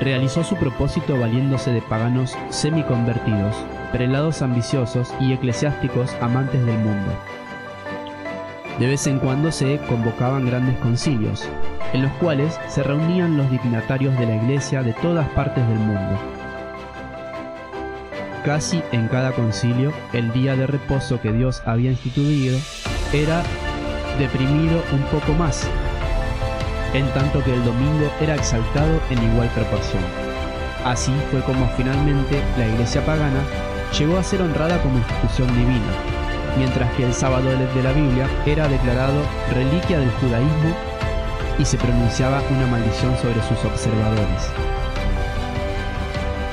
Realizó 0.00 0.44
su 0.44 0.54
propósito 0.54 1.18
valiéndose 1.18 1.72
de 1.72 1.82
paganos 1.82 2.38
semiconvertidos, 2.48 3.56
prelados 3.90 4.40
ambiciosos 4.40 5.12
y 5.18 5.32
eclesiásticos 5.32 6.14
amantes 6.20 6.64
del 6.64 6.78
mundo. 6.78 7.10
De 8.78 8.86
vez 8.86 9.08
en 9.08 9.18
cuando 9.18 9.50
se 9.50 9.78
convocaban 9.88 10.46
grandes 10.46 10.78
concilios, 10.78 11.48
en 11.92 12.02
los 12.02 12.12
cuales 12.12 12.56
se 12.68 12.84
reunían 12.84 13.36
los 13.36 13.50
dignatarios 13.50 14.16
de 14.16 14.26
la 14.26 14.36
Iglesia 14.36 14.84
de 14.84 14.92
todas 14.92 15.28
partes 15.30 15.66
del 15.66 15.78
mundo. 15.78 16.39
Casi 18.44 18.82
en 18.92 19.06
cada 19.08 19.32
concilio, 19.32 19.92
el 20.14 20.32
día 20.32 20.56
de 20.56 20.66
reposo 20.66 21.20
que 21.20 21.30
Dios 21.30 21.62
había 21.66 21.90
instituido 21.90 22.58
era 23.12 23.42
deprimido 24.18 24.82
un 24.92 25.02
poco 25.10 25.34
más, 25.34 25.68
en 26.94 27.06
tanto 27.12 27.44
que 27.44 27.52
el 27.52 27.62
domingo 27.64 28.10
era 28.18 28.36
exaltado 28.36 28.98
en 29.10 29.22
igual 29.30 29.48
proporción. 29.50 30.02
Así 30.86 31.12
fue 31.30 31.42
como 31.42 31.68
finalmente 31.76 32.40
la 32.56 32.66
iglesia 32.66 33.04
pagana 33.04 33.42
llegó 33.98 34.16
a 34.16 34.22
ser 34.22 34.40
honrada 34.40 34.82
como 34.82 34.96
institución 34.96 35.48
divina, 35.48 35.92
mientras 36.56 36.90
que 36.94 37.04
el 37.04 37.12
sábado 37.12 37.50
de 37.50 37.82
la 37.82 37.92
Biblia 37.92 38.26
era 38.46 38.68
declarado 38.68 39.22
reliquia 39.52 39.98
del 39.98 40.10
judaísmo 40.12 40.74
y 41.58 41.64
se 41.66 41.76
pronunciaba 41.76 42.42
una 42.50 42.66
maldición 42.68 43.14
sobre 43.18 43.42
sus 43.42 43.62
observadores. 43.66 44.69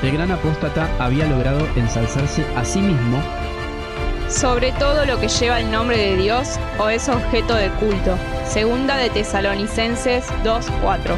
El 0.02 0.12
gran 0.12 0.30
apóstata 0.30 0.88
había 0.98 1.26
logrado 1.26 1.66
ensalzarse 1.76 2.44
a 2.56 2.64
sí 2.64 2.80
mismo 2.80 3.20
sobre 4.28 4.72
todo 4.72 5.06
lo 5.06 5.18
que 5.18 5.28
lleva 5.28 5.58
el 5.58 5.70
nombre 5.70 5.96
de 5.96 6.16
Dios 6.16 6.58
o 6.78 6.88
es 6.90 7.08
objeto 7.08 7.54
de 7.54 7.70
culto. 7.70 8.16
Segunda 8.46 8.96
de 8.96 9.08
Tesalonicenses 9.10 10.26
2:4. 10.44 11.16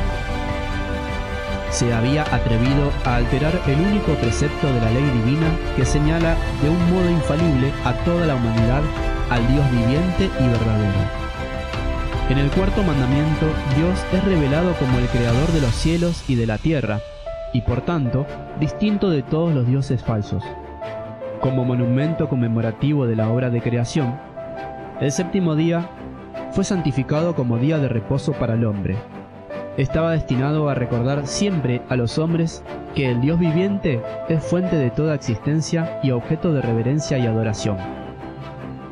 Se 1.71 1.93
había 1.93 2.23
atrevido 2.23 2.93
a 3.05 3.17
alterar 3.17 3.61
el 3.67 3.81
único 3.81 4.15
precepto 4.15 4.73
de 4.73 4.81
la 4.81 4.91
ley 4.91 5.05
divina 5.05 5.49
que 5.77 5.85
señala 5.85 6.37
de 6.63 6.69
un 6.69 6.93
modo 6.93 7.11
infalible 7.11 7.73
a 7.85 7.93
toda 8.05 8.27
la 8.27 8.37
humanidad 8.37 8.83
al 9.29 9.47
Dios 9.49 9.71
viviente 9.71 10.31
y 10.39 10.49
verdadero. 10.49 11.21
En 12.29 12.39
el 12.39 12.51
cuarto 12.51 12.83
mandamiento, 12.83 13.47
Dios 13.77 13.99
es 14.13 14.25
revelado 14.25 14.75
como 14.75 14.99
el 14.99 15.07
creador 15.09 15.49
de 15.49 15.61
los 15.61 15.75
cielos 15.75 16.23
y 16.29 16.37
de 16.37 16.47
la 16.47 16.59
tierra, 16.59 17.01
y 17.53 17.63
por 17.63 17.81
tanto, 17.83 18.27
distinto 18.59 19.11
de 19.11 19.23
todos 19.23 19.55
los 19.55 19.67
dioses 19.67 20.03
falsos 20.03 20.45
como 21.41 21.65
monumento 21.65 22.29
conmemorativo 22.29 23.07
de 23.07 23.17
la 23.17 23.31
obra 23.31 23.51
de 23.51 23.63
creación, 23.63 24.15
el 25.01 25.11
séptimo 25.11 25.57
día 25.57 25.89
fue 26.53 26.65
santificado 26.65 27.35
como 27.35 27.59
día 27.59 27.79
de 27.79 27.89
reposo 27.89 28.33
para 28.33 28.55
el 28.55 28.65
hombre. 28.65 28.97
Estaba 29.77 30.13
destinado 30.13 30.69
a 30.69 30.75
recordar 30.75 31.27
siempre 31.27 31.81
a 31.89 31.97
los 31.97 32.19
hombres 32.19 32.63
que 32.95 33.09
el 33.11 33.21
Dios 33.21 33.39
viviente 33.39 34.03
es 34.29 34.45
fuente 34.45 34.77
de 34.77 34.91
toda 34.91 35.15
existencia 35.15 36.01
y 36.03 36.11
objeto 36.11 36.53
de 36.53 36.61
reverencia 36.61 37.19
y 37.19 37.27
adoración. 37.27 37.79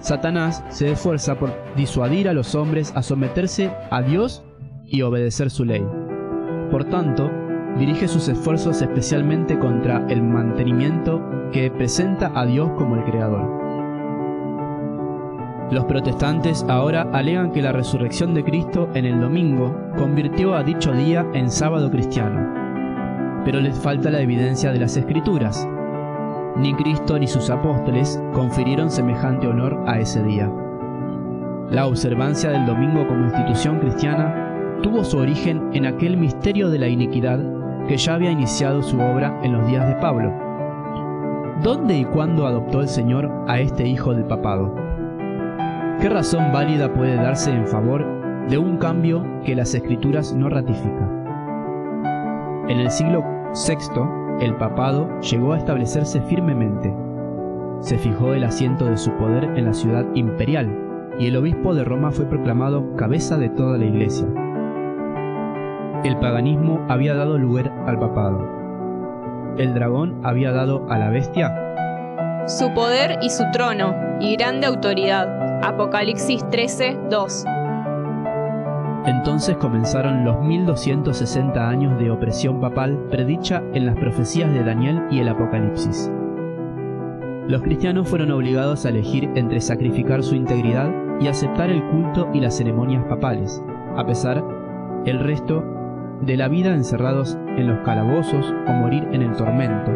Satanás 0.01 0.65
se 0.69 0.93
esfuerza 0.93 1.35
por 1.35 1.53
disuadir 1.77 2.29
a 2.29 2.33
los 2.33 2.55
hombres 2.55 2.93
a 2.97 3.03
someterse 3.03 3.71
a 3.91 4.01
Dios 4.01 4.45
y 4.87 5.03
obedecer 5.03 5.51
su 5.51 5.65
ley. 5.65 5.85
Por 6.71 6.85
tanto, 6.85 7.31
dirige 7.77 8.09
sus 8.09 8.29
esfuerzos 8.29 8.81
especialmente 8.81 9.59
contra 9.59 10.07
el 10.09 10.23
mantenimiento 10.23 11.21
que 11.53 11.71
presenta 11.71 12.31
a 12.35 12.47
Dios 12.47 12.71
como 12.77 12.97
el 12.97 13.05
Creador. 13.05 13.59
Los 15.71 15.85
protestantes 15.85 16.65
ahora 16.69 17.09
alegan 17.13 17.53
que 17.53 17.61
la 17.61 17.73
resurrección 17.73 18.33
de 18.33 18.43
Cristo 18.43 18.89
en 18.95 19.05
el 19.05 19.21
domingo 19.21 19.77
convirtió 19.99 20.55
a 20.55 20.63
dicho 20.63 20.93
día 20.93 21.27
en 21.35 21.51
sábado 21.51 21.91
cristiano, 21.91 23.43
pero 23.45 23.61
les 23.61 23.79
falta 23.79 24.11
la 24.11 24.21
evidencia 24.21 24.73
de 24.73 24.81
las 24.81 24.97
escrituras. 24.97 25.69
Ni 26.57 26.73
Cristo 26.75 27.19
ni 27.19 27.27
sus 27.27 27.51
apóstoles 27.51 28.21
confirieron 28.33 28.91
semejante 28.91 29.47
honor 29.47 29.85
a 29.87 30.01
ese 30.01 30.23
día. 30.23 30.51
La 31.71 31.87
observancia 31.87 32.51
del 32.51 32.65
domingo 32.65 33.07
como 33.07 33.25
institución 33.25 33.79
cristiana 33.79 34.79
tuvo 34.83 35.05
su 35.05 35.19
origen 35.19 35.69
en 35.75 35.85
aquel 35.85 36.17
misterio 36.17 36.71
de 36.71 36.79
la 36.79 36.89
iniquidad 36.89 37.58
que 37.89 37.97
ya 37.97 38.15
había 38.15 38.31
iniciado 38.31 38.83
su 38.83 39.01
obra 39.01 39.41
en 39.43 39.55
los 39.55 39.67
días 39.67 39.89
de 39.89 39.95
Pablo. 39.95 40.33
¿Dónde 41.63 41.97
y 41.97 42.05
cuándo 42.05 42.47
adoptó 42.47 42.83
el 42.83 42.89
Señor 42.89 43.33
a 43.49 43.59
este 43.59 43.89
hijo 43.89 44.15
del 44.15 44.27
papado? 44.27 44.75
¿Qué 46.01 46.09
razón 46.09 46.53
válida 46.53 46.93
puede 46.93 47.17
darse 47.17 47.51
en 47.51 47.67
favor 47.67 48.07
de 48.49 48.59
un 48.59 48.77
cambio 48.77 49.25
que 49.43 49.57
las 49.57 49.75
escrituras 49.75 50.35
no 50.35 50.51
ratifican? 50.51 51.25
En 52.69 52.79
el 52.79 52.91
siglo 52.91 53.25
VI, 53.55 54.45
el 54.45 54.55
papado 54.57 55.09
llegó 55.21 55.55
a 55.55 55.59
establecerse 55.59 56.21
firmemente. 56.21 56.95
Se 57.81 57.97
fijó 57.97 58.35
el 58.35 58.45
asiento 58.45 58.85
de 58.85 58.99
su 58.99 59.11
poder 59.13 59.45
en 59.57 59.65
la 59.65 59.73
ciudad 59.73 60.05
imperial 60.15 60.69
y 61.19 61.27
el 61.27 61.37
obispo 61.37 61.75
de 61.75 61.85
Roma 61.85 62.13
fue 62.13 62.27
proclamado 62.27 62.95
cabeza 62.97 63.39
de 63.39 63.49
toda 63.49 63.79
la 63.79 63.87
iglesia 63.87 64.29
el 66.05 66.17
paganismo 66.19 66.85
había 66.89 67.15
dado 67.15 67.39
lugar 67.39 67.73
al 67.89 67.99
papado. 67.99 68.47
El 69.59 69.75
dragón 69.75 70.21
había 70.25 70.53
dado 70.53 70.87
a 70.89 70.99
la 70.99 71.11
bestia 71.11 71.53
su 72.49 72.73
poder 72.73 73.19
y 73.21 73.29
su 73.29 73.45
trono 73.53 73.95
y 74.21 74.35
grande 74.37 74.67
autoridad. 74.67 75.63
Apocalipsis 75.63 76.49
13, 76.49 76.99
2. 77.11 77.45
Entonces 79.05 79.57
comenzaron 79.59 80.25
los 80.25 80.41
1260 80.41 81.69
años 81.69 81.99
de 81.99 82.11
opresión 82.11 82.59
papal 82.59 82.99
predicha 83.11 83.63
en 83.75 83.85
las 83.85 83.97
profecías 83.97 84.51
de 84.53 84.65
Daniel 84.65 85.03
y 85.11 85.21
el 85.21 85.29
Apocalipsis. 85.29 86.11
Los 87.47 87.61
cristianos 87.61 88.09
fueron 88.09 88.31
obligados 88.31 88.87
a 88.87 88.89
elegir 88.89 89.31
entre 89.35 89.61
sacrificar 89.61 90.23
su 90.23 90.35
integridad 90.35 90.91
y 91.21 91.29
aceptar 91.29 91.69
el 91.69 91.85
culto 91.91 92.31
y 92.33 92.41
las 92.41 92.57
ceremonias 92.57 93.05
papales. 93.05 93.63
A 93.97 94.07
pesar, 94.07 94.43
el 95.05 95.19
resto 95.21 95.65
de 96.21 96.37
la 96.37 96.49
vida 96.49 96.75
encerrados 96.75 97.39
en 97.57 97.69
los 97.69 97.79
calabozos 97.85 98.55
o 98.67 98.73
morir 98.73 99.09
en 99.13 99.23
el 99.23 99.37
tormento, 99.37 99.93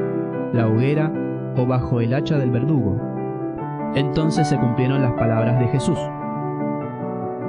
la 0.52 0.66
hoguera 0.68 1.12
o 1.56 1.66
bajo 1.66 2.00
el 2.00 2.14
hacha 2.14 2.38
del 2.38 2.50
verdugo. 2.50 2.96
Entonces 3.94 4.48
se 4.48 4.58
cumplieron 4.58 5.02
las 5.02 5.12
palabras 5.12 5.58
de 5.58 5.68
Jesús. 5.68 5.98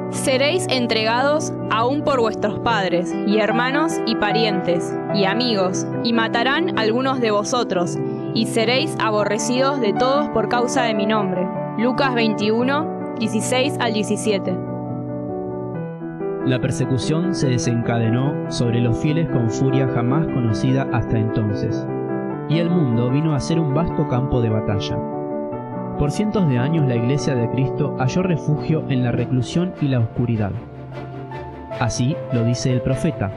Seréis 0.09 0.67
entregados 0.69 1.53
aún 1.71 2.03
por 2.03 2.19
vuestros 2.19 2.59
padres, 2.59 3.13
y 3.25 3.39
hermanos, 3.39 3.93
y 4.05 4.15
parientes, 4.15 4.95
y 5.15 5.25
amigos, 5.25 5.87
y 6.03 6.13
matarán 6.13 6.77
algunos 6.77 7.19
de 7.19 7.31
vosotros, 7.31 7.97
y 8.35 8.45
seréis 8.45 8.95
aborrecidos 8.99 9.81
de 9.81 9.93
todos 9.93 10.29
por 10.29 10.49
causa 10.49 10.83
de 10.83 10.93
mi 10.93 11.07
nombre. 11.07 11.47
Lucas 11.79 12.13
21, 12.13 13.15
16 13.17 13.77
al 13.79 13.93
17. 13.93 14.72
La 16.45 16.59
persecución 16.59 17.33
se 17.33 17.47
desencadenó 17.47 18.51
sobre 18.51 18.81
los 18.81 18.97
fieles 18.97 19.29
con 19.29 19.49
furia 19.49 19.87
jamás 19.87 20.25
conocida 20.25 20.89
hasta 20.91 21.17
entonces, 21.17 21.87
y 22.49 22.59
el 22.59 22.69
mundo 22.69 23.09
vino 23.09 23.33
a 23.33 23.39
ser 23.39 23.61
un 23.61 23.73
vasto 23.73 24.09
campo 24.09 24.41
de 24.41 24.49
batalla. 24.49 24.97
Por 25.97 26.11
cientos 26.11 26.49
de 26.49 26.57
años 26.57 26.85
la 26.85 26.95
iglesia 26.95 27.33
de 27.33 27.49
Cristo 27.49 27.95
halló 27.97 28.23
refugio 28.23 28.83
en 28.89 29.05
la 29.05 29.13
reclusión 29.13 29.73
y 29.79 29.87
la 29.87 29.99
oscuridad. 29.99 30.51
Así 31.79 32.13
lo 32.33 32.43
dice 32.43 32.73
el 32.73 32.81
profeta. 32.81 33.31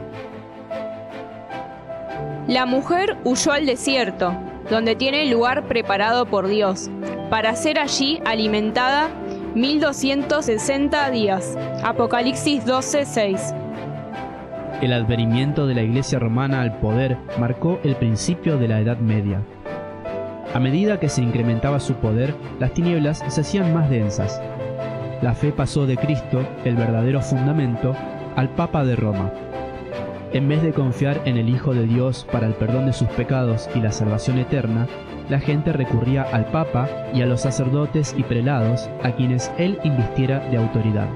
La 2.49 2.67
mujer 2.67 3.17
huyó 3.23 3.53
al 3.53 3.67
desierto, 3.67 4.33
donde 4.69 4.97
tiene 4.97 5.31
lugar 5.31 5.69
preparado 5.69 6.27
por 6.27 6.49
Dios, 6.49 6.91
para 7.31 7.55
ser 7.55 7.79
allí 7.79 8.21
alimentada 8.25 9.11
1260 9.57 11.11
días. 11.11 11.57
Apocalipsis 11.83 12.67
12:6. 12.67 13.55
El 14.83 14.93
advenimiento 14.93 15.67
de 15.67 15.75
la 15.75 15.83
Iglesia 15.83 16.19
romana 16.19 16.61
al 16.61 16.79
poder 16.79 17.17
marcó 17.39 17.81
el 17.83 17.97
principio 17.97 18.59
de 18.59 18.69
la 18.69 18.81
Edad 18.81 18.99
Media. 18.99 19.41
A 20.53 20.61
medida 20.61 21.01
que 21.01 21.09
se 21.09 21.23
incrementaba 21.23 21.81
su 21.81 21.95
poder, 21.95 22.35
las 22.61 22.75
tinieblas 22.75 23.25
se 23.29 23.41
hacían 23.41 23.73
más 23.73 23.89
densas. 23.89 24.43
La 25.23 25.33
fe 25.33 25.53
pasó 25.53 25.87
de 25.87 25.97
Cristo, 25.97 26.47
el 26.67 26.77
verdadero 26.77 27.23
fundamento, 27.23 27.97
al 28.37 28.51
Papa 28.51 28.85
de 28.85 28.95
Roma. 28.95 29.33
En 30.37 30.49
vez 30.49 30.63
de 30.63 30.75
confiar 30.75 31.23
en 31.25 31.39
el 31.39 31.49
Hijo 31.49 31.73
de 31.73 31.87
Dios 31.87 32.27
para 32.31 32.47
el 32.47 32.53
perdón 32.53 32.85
de 32.85 32.93
sus 32.93 33.09
pecados 33.09 33.71
y 33.75 33.81
la 33.81 33.91
salvación 33.91 34.37
eterna, 34.37 34.87
la 35.31 35.41
gente 35.41 35.73
recurría 35.73 36.25
al 36.25 36.45
Papa 36.51 36.91
y 37.15 37.23
a 37.23 37.27
los 37.27 37.41
sacerdotes 37.41 38.15
y 38.19 38.23
prelados 38.23 38.91
a 39.03 39.13
quienes 39.13 39.51
él 39.57 39.79
invistiera 39.83 40.41
de 40.51 40.59
autoridad. 40.59 41.09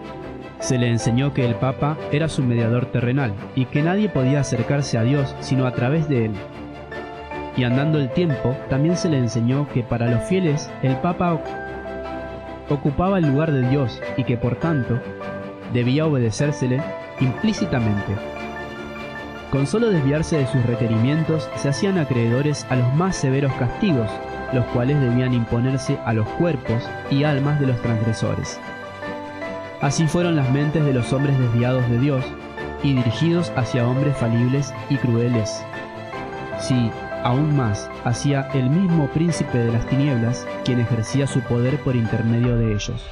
Se 0.61 0.79
le 0.79 0.89
enseñó 0.89 1.35
que 1.35 1.45
el 1.45 1.55
Papa 1.57 1.99
era 2.11 2.31
su 2.31 2.43
mediador 2.43 2.87
terrenal 2.87 3.35
y 3.55 3.67
que 3.67 3.83
nadie 3.83 4.09
podía 4.09 4.41
acercarse 4.41 4.97
a 4.97 5.03
Dios 5.03 5.37
sino 5.41 5.67
a 5.67 5.73
través 5.73 6.09
de 6.09 6.25
él. 6.25 6.33
Y 7.59 7.65
andando 7.65 7.99
el 7.99 8.09
tiempo, 8.15 8.57
también 8.71 8.97
se 8.97 9.11
le 9.11 9.19
enseñó 9.19 9.69
que 9.69 9.83
para 9.83 10.11
los 10.11 10.25
fieles 10.25 10.71
el 10.83 10.97
Papa 10.97 11.39
ocupaba 12.71 13.19
el 13.19 13.27
lugar 13.27 13.53
de 13.53 13.69
Dios 13.69 14.01
y 14.17 14.25
que 14.25 14.39
por 14.39 14.57
tanto 14.57 14.99
debía 15.75 16.07
obedecérsele 16.07 16.81
implícitamente. 17.21 18.30
Con 19.51 19.67
solo 19.67 19.91
desviarse 19.91 20.39
de 20.39 20.47
sus 20.47 20.65
requerimientos 20.65 21.49
se 21.57 21.69
hacían 21.69 21.99
acreedores 21.99 22.65
a 22.71 22.77
los 22.77 22.95
más 22.95 23.17
severos 23.17 23.53
castigos, 23.55 24.09
los 24.53 24.65
cuales 24.67 25.01
debían 25.01 25.35
imponerse 25.35 25.99
a 26.05 26.13
los 26.13 26.29
cuerpos 26.31 26.85
y 27.11 27.25
almas 27.25 27.59
de 27.59 27.67
los 27.67 27.83
transgresores. 27.83 28.61
Así 29.81 30.07
fueron 30.07 30.37
las 30.37 30.51
mentes 30.53 30.85
de 30.85 30.93
los 30.93 31.13
hombres 31.13 31.37
desviados 31.39 31.89
de 31.91 31.99
Dios 31.99 32.25
y 32.85 32.95
dirigidos 32.95 33.51
hacia 33.57 33.87
hombres 33.87 34.17
falibles 34.17 34.73
y 34.89 34.97
crueles. 34.97 35.65
Sí, 36.61 36.91
aún 37.25 37.57
más, 37.57 37.91
hacia 38.05 38.43
el 38.53 38.71
mismo 38.71 39.09
príncipe 39.09 39.59
de 39.59 39.73
las 39.73 39.85
tinieblas, 39.87 40.47
quien 40.65 40.79
ejercía 40.81 41.27
su 41.27 41.41
poder 41.41 41.81
por 41.81 41.97
intermedio 41.97 42.57
de 42.57 42.73
ellos. 42.73 43.05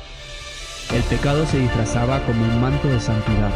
El 0.94 1.02
pecado 1.02 1.46
se 1.46 1.58
disfrazaba 1.58 2.20
como 2.20 2.44
un 2.44 2.60
manto 2.60 2.88
de 2.88 3.00
santidad. 3.00 3.50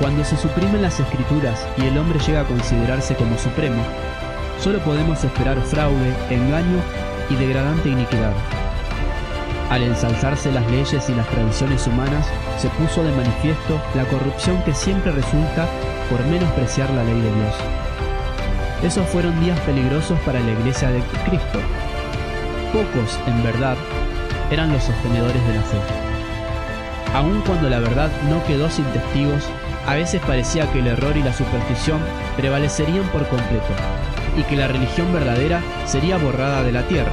Cuando 0.00 0.24
se 0.24 0.36
suprimen 0.36 0.82
las 0.82 1.00
escrituras 1.00 1.66
y 1.78 1.86
el 1.86 1.96
hombre 1.96 2.18
llega 2.18 2.42
a 2.42 2.44
considerarse 2.44 3.14
como 3.14 3.38
supremo, 3.38 3.82
solo 4.60 4.78
podemos 4.80 5.24
esperar 5.24 5.58
fraude, 5.62 6.14
engaño 6.28 6.80
y 7.30 7.36
degradante 7.36 7.88
iniquidad. 7.88 8.32
Al 9.70 9.82
ensalzarse 9.82 10.52
las 10.52 10.70
leyes 10.70 11.08
y 11.08 11.14
las 11.14 11.26
tradiciones 11.28 11.86
humanas, 11.86 12.26
se 12.58 12.68
puso 12.68 13.02
de 13.02 13.10
manifiesto 13.12 13.80
la 13.94 14.04
corrupción 14.04 14.62
que 14.64 14.74
siempre 14.74 15.12
resulta 15.12 15.66
por 16.10 16.24
menospreciar 16.26 16.90
la 16.90 17.02
ley 17.02 17.20
de 17.20 17.34
Dios. 17.34 17.54
Esos 18.82 19.08
fueron 19.08 19.40
días 19.40 19.58
peligrosos 19.60 20.18
para 20.20 20.40
la 20.40 20.52
iglesia 20.52 20.90
de 20.90 21.00
Cristo. 21.24 21.58
Pocos, 22.72 23.18
en 23.26 23.42
verdad, 23.42 23.76
eran 24.50 24.72
los 24.72 24.84
sostenedores 24.84 25.46
de 25.48 25.54
la 25.54 25.62
fe. 25.62 25.78
Aun 27.14 27.40
cuando 27.40 27.70
la 27.70 27.80
verdad 27.80 28.10
no 28.28 28.44
quedó 28.44 28.68
sin 28.68 28.84
testigos, 28.86 29.42
a 29.86 29.94
veces 29.94 30.20
parecía 30.26 30.70
que 30.72 30.80
el 30.80 30.88
error 30.88 31.16
y 31.16 31.22
la 31.22 31.32
superstición 31.32 32.00
prevalecerían 32.36 33.04
por 33.08 33.26
completo, 33.28 33.66
y 34.36 34.42
que 34.42 34.56
la 34.56 34.68
religión 34.68 35.12
verdadera 35.12 35.62
sería 35.86 36.18
borrada 36.18 36.62
de 36.62 36.72
la 36.72 36.82
tierra. 36.82 37.12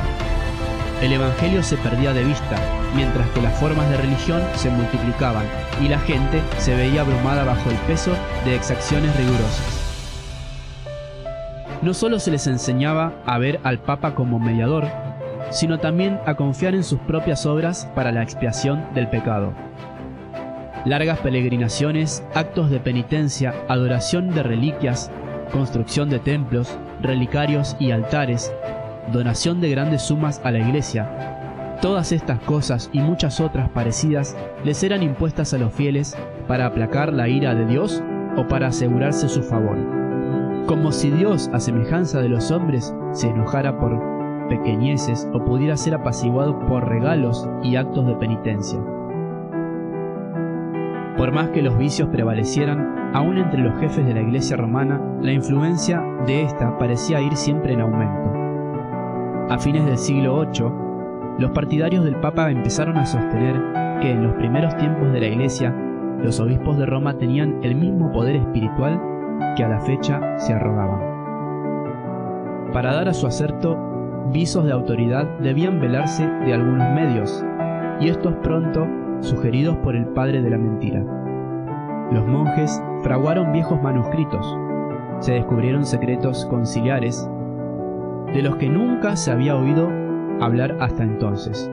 El 1.01 1.13
Evangelio 1.13 1.61
se 1.61 1.77
perdía 1.77 2.13
de 2.13 2.23
vista, 2.23 2.55
mientras 2.95 3.27
que 3.29 3.41
las 3.41 3.53
formas 3.59 3.87
de 3.89 3.97
religión 3.97 4.41
se 4.55 4.69
multiplicaban 4.69 5.45
y 5.83 5.87
la 5.87 5.99
gente 5.99 6.41
se 6.57 6.75
veía 6.75 7.01
abrumada 7.01 7.43
bajo 7.43 7.69
el 7.69 7.75
peso 7.87 8.11
de 8.45 8.55
exacciones 8.55 9.15
rigurosas. 9.17 9.79
No 11.81 11.93
solo 11.93 12.19
se 12.19 12.31
les 12.31 12.47
enseñaba 12.47 13.13
a 13.25 13.37
ver 13.37 13.59
al 13.63 13.79
Papa 13.79 14.15
como 14.15 14.39
mediador, 14.39 14.87
sino 15.51 15.79
también 15.79 16.19
a 16.25 16.35
confiar 16.35 16.73
en 16.73 16.83
sus 16.83 16.99
propias 17.01 17.45
obras 17.45 17.87
para 17.93 18.11
la 18.11 18.23
expiación 18.23 18.85
del 18.93 19.09
pecado 19.09 19.53
largas 20.85 21.19
peregrinaciones, 21.19 22.23
actos 22.33 22.69
de 22.69 22.79
penitencia, 22.79 23.53
adoración 23.67 24.31
de 24.31 24.43
reliquias, 24.43 25.11
construcción 25.51 26.09
de 26.09 26.19
templos, 26.19 26.77
relicarios 27.01 27.75
y 27.79 27.91
altares, 27.91 28.53
donación 29.11 29.61
de 29.61 29.69
grandes 29.69 30.01
sumas 30.01 30.41
a 30.43 30.51
la 30.51 30.59
iglesia. 30.59 31.77
Todas 31.81 32.11
estas 32.11 32.39
cosas 32.39 32.89
y 32.93 32.99
muchas 32.99 33.39
otras 33.39 33.69
parecidas 33.69 34.37
les 34.63 34.83
eran 34.83 35.03
impuestas 35.03 35.53
a 35.53 35.57
los 35.57 35.73
fieles 35.73 36.17
para 36.47 36.65
aplacar 36.65 37.11
la 37.11 37.27
ira 37.27 37.55
de 37.55 37.65
Dios 37.65 38.01
o 38.37 38.47
para 38.47 38.67
asegurarse 38.67 39.27
su 39.29 39.43
favor. 39.43 39.77
Como 40.65 40.91
si 40.91 41.11
Dios, 41.11 41.49
a 41.53 41.59
semejanza 41.59 42.21
de 42.21 42.29
los 42.29 42.51
hombres, 42.51 42.95
se 43.11 43.27
enojara 43.27 43.77
por 43.79 44.47
pequeñeces 44.47 45.27
o 45.33 45.43
pudiera 45.43 45.75
ser 45.75 45.95
apaciguado 45.95 46.57
por 46.67 46.87
regalos 46.87 47.47
y 47.63 47.75
actos 47.75 48.07
de 48.07 48.15
penitencia. 48.15 48.79
Por 51.23 51.31
más 51.31 51.51
que 51.51 51.61
los 51.61 51.77
vicios 51.77 52.09
prevalecieran, 52.09 53.13
aún 53.13 53.37
entre 53.37 53.61
los 53.61 53.79
jefes 53.79 54.05
de 54.05 54.13
la 54.13 54.19
iglesia 54.19 54.57
romana, 54.57 54.99
la 55.21 55.31
influencia 55.31 56.03
de 56.27 56.43
ésta 56.43 56.77
parecía 56.77 57.21
ir 57.21 57.37
siempre 57.37 57.71
en 57.71 57.79
aumento. 57.79 58.33
A 59.49 59.57
fines 59.57 59.85
del 59.85 59.97
siglo 59.97 60.41
VIII, 60.41 61.39
los 61.39 61.51
partidarios 61.51 62.03
del 62.03 62.17
Papa 62.17 62.51
empezaron 62.51 62.97
a 62.97 63.05
sostener 63.05 63.55
que 64.01 64.11
en 64.11 64.21
los 64.21 64.33
primeros 64.33 64.75
tiempos 64.75 65.13
de 65.13 65.21
la 65.21 65.27
iglesia, 65.27 65.73
los 66.21 66.41
obispos 66.41 66.77
de 66.77 66.87
Roma 66.87 67.17
tenían 67.17 67.57
el 67.63 67.75
mismo 67.75 68.11
poder 68.11 68.35
espiritual 68.35 69.01
que 69.55 69.63
a 69.63 69.69
la 69.69 69.79
fecha 69.79 70.37
se 70.39 70.51
arrogaban. 70.51 70.99
Para 72.73 72.95
dar 72.95 73.07
a 73.07 73.13
su 73.13 73.27
acerto 73.27 73.77
visos 74.33 74.65
de 74.65 74.73
autoridad 74.73 75.25
debían 75.39 75.79
velarse 75.79 76.27
de 76.27 76.53
algunos 76.53 76.91
medios, 76.91 77.45
y 78.01 78.09
estos 78.09 78.33
pronto 78.43 78.85
sugeridos 79.23 79.77
por 79.77 79.95
el 79.95 80.05
padre 80.07 80.41
de 80.41 80.49
la 80.49 80.57
mentira. 80.57 81.03
Los 82.11 82.27
monjes 82.27 82.81
fraguaron 83.01 83.51
viejos 83.51 83.81
manuscritos, 83.81 84.57
se 85.19 85.33
descubrieron 85.33 85.85
secretos 85.85 86.45
conciliares 86.45 87.29
de 88.33 88.41
los 88.41 88.57
que 88.57 88.69
nunca 88.69 89.15
se 89.15 89.31
había 89.31 89.55
oído 89.55 89.89
hablar 90.41 90.77
hasta 90.81 91.03
entonces, 91.03 91.71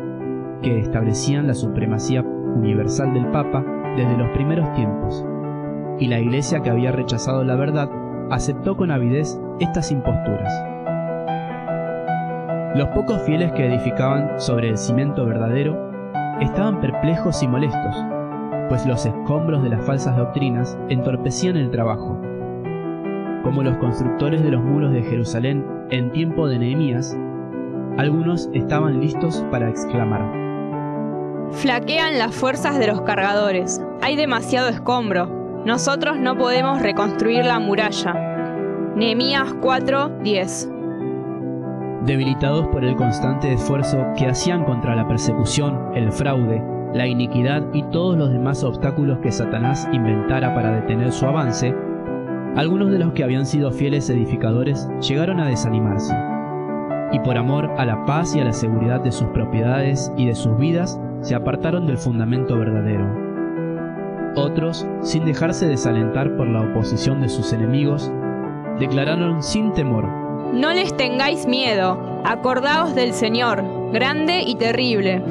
que 0.63 0.79
establecían 0.79 1.47
la 1.47 1.55
supremacía 1.55 2.23
universal 2.23 3.13
del 3.13 3.27
Papa 3.31 3.65
desde 3.97 4.17
los 4.17 4.31
primeros 4.31 4.73
tiempos, 4.75 5.25
y 5.99 6.07
la 6.07 6.21
Iglesia 6.21 6.61
que 6.61 6.71
había 6.71 6.93
rechazado 6.93 7.43
la 7.45 7.57
verdad 7.57 7.91
aceptó 8.31 8.77
con 8.77 8.91
avidez 8.91 9.41
estas 9.59 9.91
imposturas. 9.91 10.53
Los 12.77 12.89
pocos 12.91 13.21
fieles 13.23 13.51
que 13.53 13.67
edificaban 13.67 14.39
sobre 14.39 14.69
el 14.69 14.79
cimiento 14.79 15.27
verdadero 15.27 15.90
estaban 16.41 16.81
perplejos 16.81 17.43
y 17.43 17.49
molestos, 17.49 17.97
pues 18.69 18.87
los 18.87 19.05
escombros 19.05 19.63
de 19.63 19.71
las 19.71 19.85
falsas 19.85 20.17
doctrinas 20.17 20.79
entorpecían 20.89 21.57
el 21.57 21.71
trabajo. 21.71 22.21
Como 23.43 23.63
los 23.63 23.77
constructores 23.79 24.43
de 24.43 24.51
los 24.51 24.63
muros 24.63 24.93
de 24.93 25.03
Jerusalén 25.03 25.65
en 25.91 26.13
tiempo 26.13 26.47
de 26.49 26.59
Nehemías, 26.59 27.17
algunos 27.99 28.49
estaban 28.53 29.01
listos 29.01 29.45
para 29.51 29.69
exclamar. 29.69 30.23
Flaquean 31.53 32.19
las 32.19 32.35
fuerzas 32.35 32.79
de 32.79 32.87
los 32.87 33.03
cargadores. 33.03 33.83
Hay 34.03 34.17
demasiado 34.17 34.69
escombro. 34.69 35.63
Nosotros 35.65 36.19
no 36.19 36.37
podemos 36.39 36.81
reconstruir 36.81 37.45
la 37.45 37.59
muralla. 37.59 38.15
Nehemías 38.95 39.55
4:10 39.61 40.80
debilitados 42.05 42.67
por 42.69 42.85
el 42.85 42.97
constante 42.97 43.53
esfuerzo 43.53 44.07
que 44.17 44.27
hacían 44.27 44.65
contra 44.65 44.95
la 44.95 45.07
persecución, 45.07 45.79
el 45.95 46.11
fraude, 46.13 46.63
la 46.95 47.07
iniquidad 47.07 47.63
y 47.73 47.83
todos 47.85 48.17
los 48.17 48.31
demás 48.31 48.65
obstáculos 48.65 49.19
que 49.19 49.31
Satanás 49.31 49.89
inventara 49.93 50.55
para 50.55 50.73
detener 50.73 51.13
su 51.13 51.27
avance, 51.27 51.75
algunos 52.57 52.91
de 52.91 52.99
los 52.99 53.13
que 53.13 53.23
habían 53.23 53.47
sido 53.47 53.71
fieles 53.71 54.11
edificadores 54.11 54.89
llegaron 55.01 55.41
a 55.41 55.47
desanimarse, 55.47 56.17
y 57.13 57.21
por 57.21 57.37
amor 57.37 57.71
a 57.77 57.85
la 57.85 58.05
paz 58.07 58.35
y 58.35 58.41
a 58.41 58.45
la 58.45 58.53
seguridad 58.53 59.01
de 59.01 59.13
sus 59.13 59.29
propiedades 59.29 60.13
y 60.17 60.27
de 60.27 60.35
sus 60.35 60.57
vidas, 60.59 61.01
se 61.21 61.35
apartaron 61.35 61.87
del 61.87 61.99
fundamento 61.99 62.57
verdadero. 62.59 63.07
Otros, 64.37 64.87
sin 65.03 65.25
dejarse 65.25 65.67
desalentar 65.67 66.37
por 66.37 66.49
la 66.49 66.63
oposición 66.63 67.21
de 67.21 67.29
sus 67.29 67.53
enemigos, 67.53 68.11
declararon 68.79 69.43
sin 69.43 69.73
temor 69.73 70.30
no 70.53 70.73
les 70.73 70.97
tengáis 70.97 71.47
miedo, 71.47 72.23
acordaos 72.25 72.95
del 72.95 73.13
Señor, 73.13 73.63
grande 73.93 74.43
y 74.43 74.57
terrible. 74.57 75.23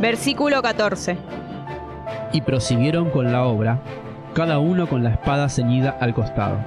Versículo 0.00 0.60
14. 0.60 1.16
Y 2.32 2.42
prosiguieron 2.42 3.10
con 3.10 3.32
la 3.32 3.44
obra, 3.44 3.80
cada 4.34 4.58
uno 4.58 4.86
con 4.86 5.02
la 5.02 5.10
espada 5.10 5.48
ceñida 5.48 5.96
al 6.00 6.12
costado. 6.12 6.58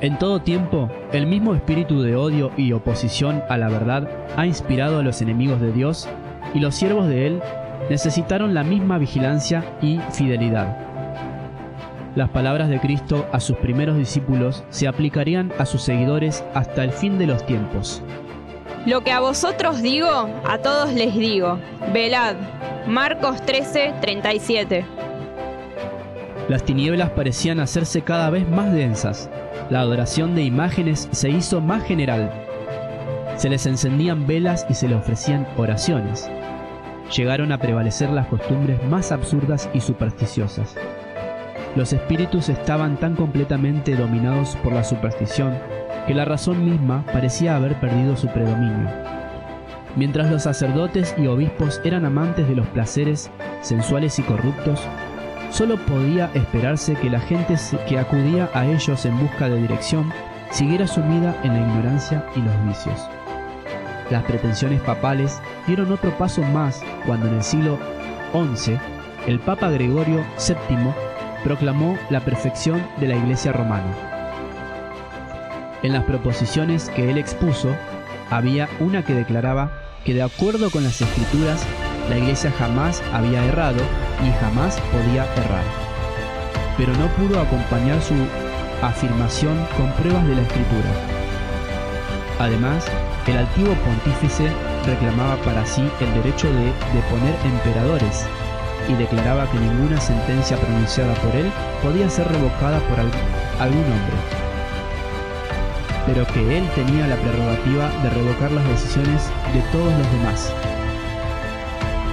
En 0.00 0.18
todo 0.18 0.40
tiempo, 0.40 0.88
el 1.12 1.26
mismo 1.26 1.54
espíritu 1.54 2.02
de 2.02 2.16
odio 2.16 2.52
y 2.56 2.72
oposición 2.72 3.42
a 3.48 3.58
la 3.58 3.68
verdad 3.68 4.08
ha 4.36 4.46
inspirado 4.46 4.98
a 4.98 5.02
los 5.02 5.20
enemigos 5.20 5.60
de 5.60 5.72
Dios 5.72 6.08
y 6.54 6.60
los 6.60 6.74
siervos 6.74 7.08
de 7.08 7.26
Él 7.26 7.42
necesitaron 7.90 8.54
la 8.54 8.64
misma 8.64 8.96
vigilancia 8.98 9.64
y 9.82 9.98
fidelidad. 10.12 10.87
Las 12.18 12.30
palabras 12.30 12.68
de 12.68 12.80
Cristo 12.80 13.28
a 13.30 13.38
sus 13.38 13.56
primeros 13.58 13.96
discípulos 13.96 14.64
se 14.70 14.88
aplicarían 14.88 15.52
a 15.56 15.64
sus 15.64 15.82
seguidores 15.82 16.42
hasta 16.52 16.82
el 16.82 16.90
fin 16.90 17.16
de 17.16 17.28
los 17.28 17.46
tiempos. 17.46 18.02
Lo 18.86 19.04
que 19.04 19.12
a 19.12 19.20
vosotros 19.20 19.82
digo, 19.82 20.28
a 20.44 20.58
todos 20.58 20.92
les 20.92 21.14
digo. 21.14 21.60
Velad. 21.94 22.34
Marcos 22.88 23.40
13, 23.46 23.94
37. 24.00 24.84
Las 26.48 26.64
tinieblas 26.64 27.10
parecían 27.10 27.60
hacerse 27.60 28.02
cada 28.02 28.30
vez 28.30 28.48
más 28.48 28.72
densas. 28.72 29.30
La 29.70 29.78
adoración 29.78 30.34
de 30.34 30.42
imágenes 30.42 31.08
se 31.12 31.30
hizo 31.30 31.60
más 31.60 31.84
general. 31.84 32.32
Se 33.36 33.48
les 33.48 33.64
encendían 33.64 34.26
velas 34.26 34.66
y 34.68 34.74
se 34.74 34.88
les 34.88 34.98
ofrecían 34.98 35.46
oraciones. 35.56 36.28
Llegaron 37.16 37.52
a 37.52 37.58
prevalecer 37.58 38.10
las 38.10 38.26
costumbres 38.26 38.82
más 38.86 39.12
absurdas 39.12 39.70
y 39.72 39.80
supersticiosas. 39.80 40.74
Los 41.78 41.92
espíritus 41.92 42.48
estaban 42.48 42.96
tan 42.96 43.14
completamente 43.14 43.94
dominados 43.94 44.56
por 44.64 44.72
la 44.72 44.82
superstición 44.82 45.56
que 46.08 46.12
la 46.12 46.24
razón 46.24 46.68
misma 46.68 47.04
parecía 47.12 47.54
haber 47.54 47.78
perdido 47.78 48.16
su 48.16 48.26
predominio. 48.26 48.90
Mientras 49.94 50.28
los 50.28 50.42
sacerdotes 50.42 51.14
y 51.16 51.28
obispos 51.28 51.80
eran 51.84 52.04
amantes 52.04 52.48
de 52.48 52.56
los 52.56 52.66
placeres 52.66 53.30
sensuales 53.62 54.18
y 54.18 54.22
corruptos, 54.22 54.80
solo 55.52 55.76
podía 55.76 56.32
esperarse 56.34 56.94
que 56.94 57.10
la 57.10 57.20
gente 57.20 57.54
que 57.88 57.96
acudía 57.96 58.50
a 58.54 58.66
ellos 58.66 59.06
en 59.06 59.16
busca 59.16 59.48
de 59.48 59.62
dirección 59.62 60.12
siguiera 60.50 60.88
sumida 60.88 61.40
en 61.44 61.52
la 61.52 61.60
ignorancia 61.60 62.26
y 62.34 62.40
los 62.40 62.66
vicios. 62.66 63.08
Las 64.10 64.24
pretensiones 64.24 64.80
papales 64.80 65.40
dieron 65.68 65.92
otro 65.92 66.10
paso 66.18 66.42
más 66.42 66.82
cuando 67.06 67.28
en 67.28 67.34
el 67.34 67.42
siglo 67.44 67.78
XI 68.32 68.76
el 69.28 69.38
Papa 69.38 69.70
Gregorio 69.70 70.24
VII 70.38 71.07
proclamó 71.44 71.98
la 72.10 72.20
perfección 72.20 72.84
de 72.98 73.08
la 73.08 73.16
Iglesia 73.16 73.52
romana. 73.52 73.92
En 75.82 75.92
las 75.92 76.04
proposiciones 76.04 76.90
que 76.90 77.10
él 77.10 77.18
expuso, 77.18 77.74
había 78.30 78.68
una 78.80 79.04
que 79.04 79.14
declaraba 79.14 79.70
que 80.04 80.14
de 80.14 80.22
acuerdo 80.22 80.70
con 80.70 80.84
las 80.84 81.00
escrituras, 81.00 81.64
la 82.08 82.18
Iglesia 82.18 82.52
jamás 82.58 83.02
había 83.12 83.44
errado 83.44 83.80
y 84.26 84.32
jamás 84.40 84.80
podía 84.92 85.24
errar. 85.36 85.64
Pero 86.76 86.92
no 86.94 87.06
pudo 87.08 87.40
acompañar 87.40 88.00
su 88.02 88.14
afirmación 88.82 89.56
con 89.76 89.92
pruebas 89.92 90.26
de 90.26 90.34
la 90.34 90.42
escritura. 90.42 90.90
Además, 92.38 92.86
el 93.26 93.36
altivo 93.36 93.74
pontífice 93.74 94.50
reclamaba 94.86 95.36
para 95.42 95.66
sí 95.66 95.82
el 96.00 96.14
derecho 96.22 96.46
de 96.52 96.72
deponer 96.94 97.34
emperadores 97.44 98.26
y 98.88 98.94
declaraba 98.94 99.50
que 99.50 99.58
ninguna 99.58 100.00
sentencia 100.00 100.56
pronunciada 100.56 101.14
por 101.14 101.34
él 101.36 101.50
podía 101.82 102.08
ser 102.08 102.26
revocada 102.28 102.78
por 102.80 102.98
algún 102.98 103.84
hombre, 103.84 104.16
pero 106.06 106.26
que 106.26 106.58
él 106.58 106.68
tenía 106.74 107.06
la 107.06 107.16
prerrogativa 107.16 107.90
de 108.02 108.10
revocar 108.10 108.50
las 108.50 108.66
decisiones 108.68 109.30
de 109.52 109.60
todos 109.72 109.92
los 109.92 110.12
demás. 110.12 110.52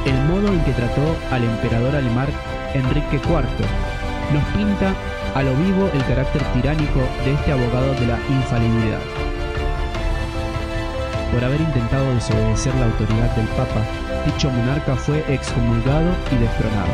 El 0.05 0.19
modo 0.25 0.53
en 0.53 0.59
que 0.65 0.73
trató 0.73 1.15
al 1.31 1.43
emperador 1.43 1.95
alemán 1.95 2.27
Enrique 2.73 3.15
IV 3.23 3.41
nos 4.33 4.43
pinta 4.53 4.93
a 5.33 5.43
lo 5.43 5.55
vivo 5.55 5.89
el 5.93 6.03
carácter 6.05 6.41
tiránico 6.53 6.99
de 7.23 7.33
este 7.33 7.51
abogado 7.51 7.93
de 7.95 8.07
la 8.07 8.19
infalibilidad. 8.29 8.99
Por 11.31 11.43
haber 11.43 11.61
intentado 11.61 12.13
desobedecer 12.13 12.73
la 12.75 12.85
autoridad 12.85 13.35
del 13.35 13.47
Papa, 13.47 13.81
dicho 14.25 14.49
monarca 14.49 14.95
fue 14.95 15.23
excomulgado 15.33 16.11
y 16.31 16.35
destronado. 16.37 16.91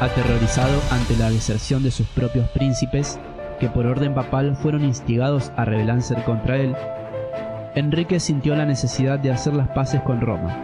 Aterrorizado 0.00 0.80
ante 0.90 1.16
la 1.16 1.30
deserción 1.30 1.82
de 1.82 1.90
sus 1.90 2.06
propios 2.08 2.48
príncipes, 2.50 3.18
que 3.60 3.68
por 3.68 3.86
orden 3.86 4.14
papal 4.14 4.56
fueron 4.56 4.84
instigados 4.84 5.52
a 5.56 5.64
rebelarse 5.64 6.14
contra 6.24 6.56
él, 6.56 6.74
Enrique 7.74 8.20
sintió 8.20 8.54
la 8.54 8.66
necesidad 8.66 9.18
de 9.18 9.32
hacer 9.32 9.54
las 9.54 9.68
paces 9.68 10.00
con 10.02 10.20
Roma. 10.20 10.56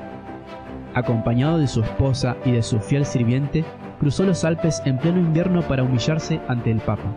Acompañado 0.94 1.58
de 1.58 1.68
su 1.68 1.82
esposa 1.82 2.36
y 2.44 2.52
de 2.52 2.62
su 2.62 2.80
fiel 2.80 3.04
sirviente, 3.04 3.64
cruzó 3.98 4.24
los 4.24 4.44
Alpes 4.44 4.82
en 4.84 4.98
pleno 4.98 5.18
invierno 5.18 5.62
para 5.62 5.82
humillarse 5.82 6.40
ante 6.48 6.70
el 6.70 6.78
Papa. 6.78 7.14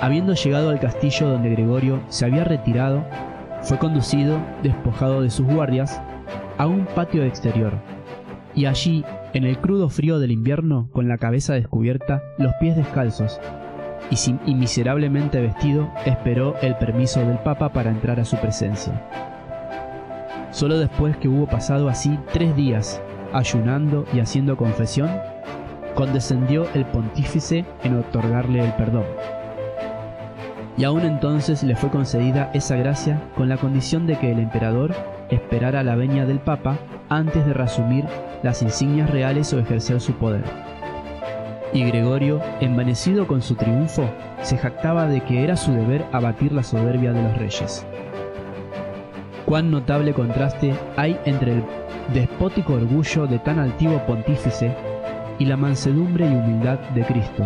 Habiendo 0.00 0.34
llegado 0.34 0.70
al 0.70 0.80
castillo 0.80 1.28
donde 1.28 1.50
Gregorio 1.50 2.02
se 2.08 2.24
había 2.24 2.44
retirado, 2.44 3.04
fue 3.62 3.78
conducido, 3.78 4.38
despojado 4.62 5.22
de 5.22 5.30
sus 5.30 5.46
guardias, 5.46 6.00
a 6.58 6.66
un 6.66 6.86
patio 6.86 7.24
exterior, 7.24 7.72
y 8.54 8.66
allí, 8.66 9.04
en 9.32 9.44
el 9.44 9.58
crudo 9.58 9.88
frío 9.88 10.18
del 10.18 10.30
invierno, 10.30 10.88
con 10.92 11.08
la 11.08 11.18
cabeza 11.18 11.54
descubierta, 11.54 12.22
los 12.38 12.52
pies 12.60 12.76
descalzos, 12.76 13.40
y, 14.10 14.16
sin, 14.16 14.40
y 14.46 14.54
miserablemente 14.54 15.40
vestido, 15.40 15.90
esperó 16.04 16.54
el 16.60 16.76
permiso 16.76 17.20
del 17.20 17.38
Papa 17.38 17.72
para 17.72 17.90
entrar 17.90 18.20
a 18.20 18.24
su 18.24 18.36
presencia. 18.36 18.92
Solo 20.50 20.78
después 20.78 21.16
que 21.16 21.28
hubo 21.28 21.46
pasado 21.46 21.88
así 21.88 22.18
tres 22.32 22.54
días, 22.54 23.00
ayunando 23.32 24.04
y 24.12 24.20
haciendo 24.20 24.56
confesión, 24.56 25.10
condescendió 25.94 26.66
el 26.74 26.84
pontífice 26.84 27.64
en 27.84 27.96
otorgarle 27.96 28.62
el 28.62 28.72
perdón. 28.74 29.04
Y 30.76 30.84
aún 30.84 31.02
entonces 31.02 31.62
le 31.62 31.76
fue 31.76 31.90
concedida 31.90 32.50
esa 32.54 32.76
gracia 32.76 33.20
con 33.36 33.48
la 33.48 33.58
condición 33.58 34.06
de 34.06 34.18
que 34.18 34.32
el 34.32 34.38
emperador 34.38 34.94
esperara 35.28 35.82
la 35.82 35.96
venia 35.96 36.24
del 36.24 36.38
Papa 36.38 36.78
antes 37.08 37.44
de 37.46 37.52
reasumir 37.52 38.06
las 38.42 38.62
insignias 38.62 39.10
reales 39.10 39.52
o 39.52 39.58
ejercer 39.58 40.00
su 40.00 40.14
poder. 40.14 40.44
Y 41.74 41.84
Gregorio, 41.84 42.40
envanecido 42.60 43.26
con 43.26 43.42
su 43.42 43.54
triunfo, 43.54 44.08
se 44.42 44.58
jactaba 44.58 45.06
de 45.06 45.20
que 45.20 45.44
era 45.44 45.56
su 45.56 45.72
deber 45.72 46.04
abatir 46.12 46.52
la 46.52 46.62
soberbia 46.62 47.12
de 47.12 47.22
los 47.22 47.36
reyes. 47.36 47.86
Cuán 49.46 49.70
notable 49.70 50.12
contraste 50.14 50.74
hay 50.96 51.18
entre 51.24 51.54
el 51.54 51.64
despótico 52.12 52.74
orgullo 52.74 53.26
de 53.26 53.38
tan 53.38 53.58
altivo 53.58 53.98
pontífice 54.06 54.74
y 55.38 55.46
la 55.46 55.56
mansedumbre 55.56 56.26
y 56.26 56.34
humildad 56.34 56.78
de 56.94 57.04
Cristo, 57.04 57.44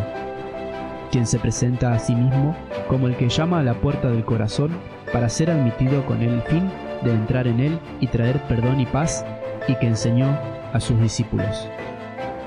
quien 1.11 1.27
se 1.27 1.39
presenta 1.39 1.93
a 1.93 1.99
sí 1.99 2.15
mismo 2.15 2.57
como 2.89 3.07
el 3.07 3.17
que 3.17 3.29
llama 3.29 3.61
a 3.61 3.63
la 3.63 3.75
puerta 3.75 4.09
del 4.09 4.25
corazón 4.25 4.71
para 5.13 5.29
ser 5.29 5.51
admitido 5.51 6.05
con 6.07 6.23
el 6.23 6.43
fin 6.43 6.71
de 7.03 7.13
entrar 7.13 7.47
en 7.47 7.61
él 7.61 7.79
y 8.01 8.07
traer 8.09 8.41
perdón 8.49 8.81
y 8.81 8.87
paz, 8.87 9.25
y 9.69 9.75
que 9.77 9.87
enseñó 9.87 10.39
a 10.73 10.81
sus 10.81 11.01
discípulos. 11.01 11.69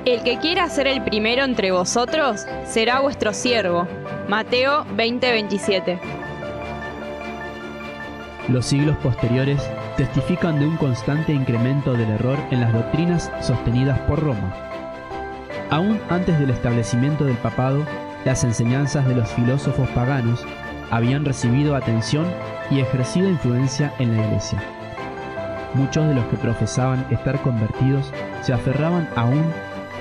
El 0.06 0.24
que 0.24 0.38
quiera 0.38 0.70
ser 0.70 0.88
el 0.88 1.04
primero 1.04 1.44
entre 1.44 1.72
vosotros 1.72 2.46
será 2.66 3.02
vuestro 3.02 3.34
siervo. 3.34 3.88
Mateo 4.28 4.86
20:27. 4.96 6.00
Los 8.48 8.66
siglos 8.66 8.98
posteriores 8.98 9.62
testifican 9.98 10.60
de 10.60 10.66
un 10.66 10.78
constante 10.78 11.34
incremento 11.34 11.94
del 11.94 12.10
error 12.10 12.38
en 12.52 12.62
las 12.62 12.74
doctrinas 12.74 13.32
sostenidas 13.42 14.00
por 14.02 14.24
Roma. 14.24 14.56
Aún 15.70 16.00
antes 16.10 16.40
del 16.40 16.50
establecimiento 16.50 17.26
del 17.26 17.38
papado, 17.38 17.86
las 18.26 18.44
enseñanzas 18.44 19.08
de 19.08 19.16
los 19.16 19.30
filósofos 19.30 19.88
paganos 19.90 20.46
habían 20.92 21.26
recibido 21.26 21.76
atención 21.76 22.26
y 22.70 22.80
ejercido 22.80 23.30
influencia 23.30 23.94
en 24.00 24.16
la 24.16 24.26
iglesia. 24.26 24.62
Muchos 25.74 26.08
de 26.08 26.16
los 26.16 26.26
que 26.26 26.38
profesaban 26.38 27.06
estar 27.12 27.42
convertidos 27.42 28.12
se 28.42 28.54
aferraban 28.54 29.08
aún 29.16 29.46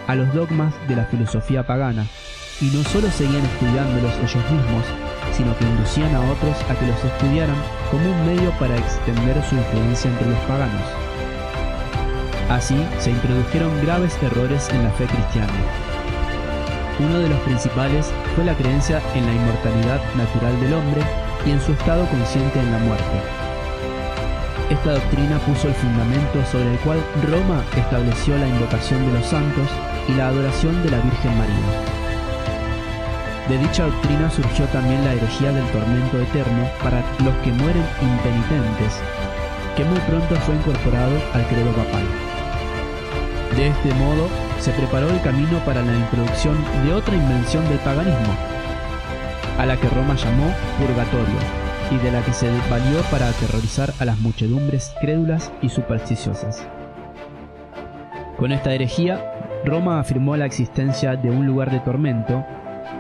a 0.07 0.14
los 0.14 0.33
dogmas 0.33 0.74
de 0.88 0.96
la 0.96 1.04
filosofía 1.04 1.66
pagana 1.66 2.07
y 2.61 2.66
no 2.66 2.83
solo 2.85 3.09
seguían 3.11 3.44
estudiándolos 3.44 4.14
ellos 4.16 4.50
mismos, 4.50 4.85
sino 5.37 5.57
que 5.57 5.64
inducían 5.64 6.14
a 6.14 6.20
otros 6.20 6.57
a 6.70 6.74
que 6.74 6.87
los 6.87 7.04
estudiaran 7.04 7.57
como 7.90 8.11
un 8.11 8.26
medio 8.26 8.50
para 8.59 8.76
extender 8.76 9.42
su 9.44 9.54
influencia 9.54 10.11
entre 10.11 10.31
los 10.31 10.38
paganos. 10.40 10.83
Así 12.48 12.76
se 12.98 13.11
introdujeron 13.11 13.70
graves 13.83 14.16
errores 14.22 14.68
en 14.70 14.83
la 14.83 14.90
fe 14.92 15.04
cristiana. 15.04 15.88
Uno 17.00 17.20
de 17.20 17.28
los 17.28 17.38
principales 17.40 18.12
fue 18.34 18.44
la 18.44 18.54
creencia 18.54 19.00
en 19.14 19.24
la 19.24 19.32
inmortalidad 19.32 20.00
natural 20.16 20.61
del 20.61 20.74
hombre 20.74 21.02
y 21.46 21.52
en 21.52 21.61
su 21.61 21.72
estado 21.72 22.04
consciente 22.06 22.58
en 22.58 22.72
la 22.72 22.78
muerte. 22.78 23.22
Esta 24.68 24.92
doctrina 24.94 25.38
puso 25.46 25.68
el 25.68 25.74
fundamento 25.74 26.44
sobre 26.50 26.72
el 26.72 26.78
cual 26.80 26.98
Roma 27.30 27.62
estableció 27.76 28.37
la 28.37 28.48
invocación 28.48 29.06
de 29.06 29.12
los 29.18 29.26
santos 29.26 29.68
y 30.08 30.12
la 30.14 30.28
adoración 30.28 30.82
de 30.82 30.90
la 30.90 30.98
Virgen 30.98 31.38
María. 31.38 31.98
De 33.48 33.58
dicha 33.58 33.84
doctrina 33.84 34.28
surgió 34.30 34.66
también 34.66 35.02
la 35.04 35.14
herejía 35.14 35.52
del 35.52 35.64
tormento 35.70 36.20
eterno 36.20 36.68
para 36.82 37.00
los 37.24 37.34
que 37.44 37.52
mueren 37.52 37.87
impenitentes, 38.02 39.00
que 39.76 39.84
muy 39.84 40.00
pronto 40.00 40.34
fue 40.44 40.54
incorporado 40.56 41.16
al 41.32 41.46
credo 41.46 41.70
papal. 41.72 42.04
De 43.56 43.68
este 43.68 43.94
modo, 43.94 44.28
se 44.58 44.72
preparó 44.72 45.08
el 45.08 45.20
camino 45.22 45.58
para 45.64 45.82
la 45.82 45.94
introducción 45.94 46.56
de 46.84 46.92
otra 46.92 47.14
invención 47.14 47.66
del 47.68 47.78
paganismo, 47.78 48.34
a 49.58 49.66
la 49.66 49.76
que 49.76 49.88
Roma 49.88 50.14
llamó 50.14 50.52
purgatorio, 50.78 51.68
y 51.90 51.96
de 52.04 52.12
la 52.12 52.20
que 52.22 52.32
se 52.32 52.48
valió 52.70 53.00
para 53.10 53.28
aterrorizar 53.28 53.92
a 53.98 54.04
las 54.04 54.18
muchedumbres 54.18 54.94
crédulas 55.00 55.52
y 55.62 55.70
supersticiosas. 55.70 56.66
Con 58.36 58.52
esta 58.52 58.72
herejía, 58.74 59.32
Roma 59.64 59.98
afirmó 59.98 60.36
la 60.36 60.46
existencia 60.46 61.16
de 61.16 61.30
un 61.30 61.46
lugar 61.46 61.70
de 61.70 61.80
tormento 61.80 62.44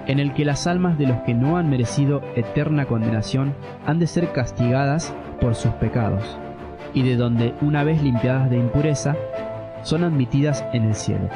en 0.06 0.18
el 0.18 0.32
que 0.32 0.44
las 0.44 0.66
almas 0.66 0.98
de 0.98 1.06
los 1.06 1.18
que 1.20 1.34
no 1.34 1.58
han 1.58 1.68
merecido 1.68 2.22
eterna 2.34 2.86
condenación 2.86 3.54
han 3.86 3.98
de 3.98 4.06
ser 4.06 4.32
castigadas 4.32 5.12
por 5.40 5.54
sus 5.54 5.72
pecados, 5.72 6.38
y 6.94 7.02
de 7.02 7.16
donde, 7.16 7.54
una 7.60 7.84
vez 7.84 8.02
limpiadas 8.02 8.48
de 8.48 8.56
impureza, 8.56 9.16
son 9.82 10.04
admitidas 10.04 10.64
en 10.72 10.84
el 10.84 10.94
cielo. 10.94 11.28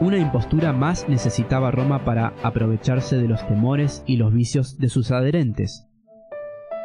Una 0.00 0.16
impostura 0.16 0.72
más 0.72 1.08
necesitaba 1.08 1.70
Roma 1.70 2.04
para 2.04 2.32
aprovecharse 2.42 3.18
de 3.18 3.28
los 3.28 3.46
temores 3.46 4.02
y 4.06 4.16
los 4.16 4.32
vicios 4.32 4.78
de 4.78 4.88
sus 4.88 5.10
adherentes. 5.10 5.86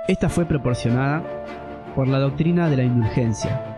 Esta 0.09 0.27
fue 0.27 0.45
proporcionada 0.45 1.23
por 1.95 2.09
la 2.09 2.19
doctrina 2.19 2.69
de 2.69 2.77
la 2.77 2.83
indulgencia. 2.83 3.77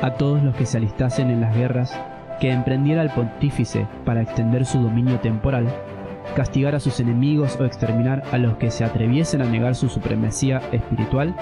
A 0.00 0.14
todos 0.14 0.42
los 0.42 0.56
que 0.56 0.64
se 0.64 0.78
alistasen 0.78 1.30
en 1.30 1.42
las 1.42 1.54
guerras 1.54 2.00
que 2.40 2.50
emprendiera 2.50 3.02
el 3.02 3.10
pontífice 3.10 3.86
para 4.04 4.22
extender 4.22 4.64
su 4.64 4.80
dominio 4.80 5.20
temporal, 5.20 5.66
castigar 6.34 6.74
a 6.74 6.80
sus 6.80 7.00
enemigos 7.00 7.58
o 7.60 7.64
exterminar 7.64 8.22
a 8.32 8.38
los 8.38 8.56
que 8.56 8.70
se 8.70 8.84
atreviesen 8.84 9.42
a 9.42 9.44
negar 9.44 9.74
su 9.74 9.88
supremacía 9.88 10.62
espiritual, 10.72 11.36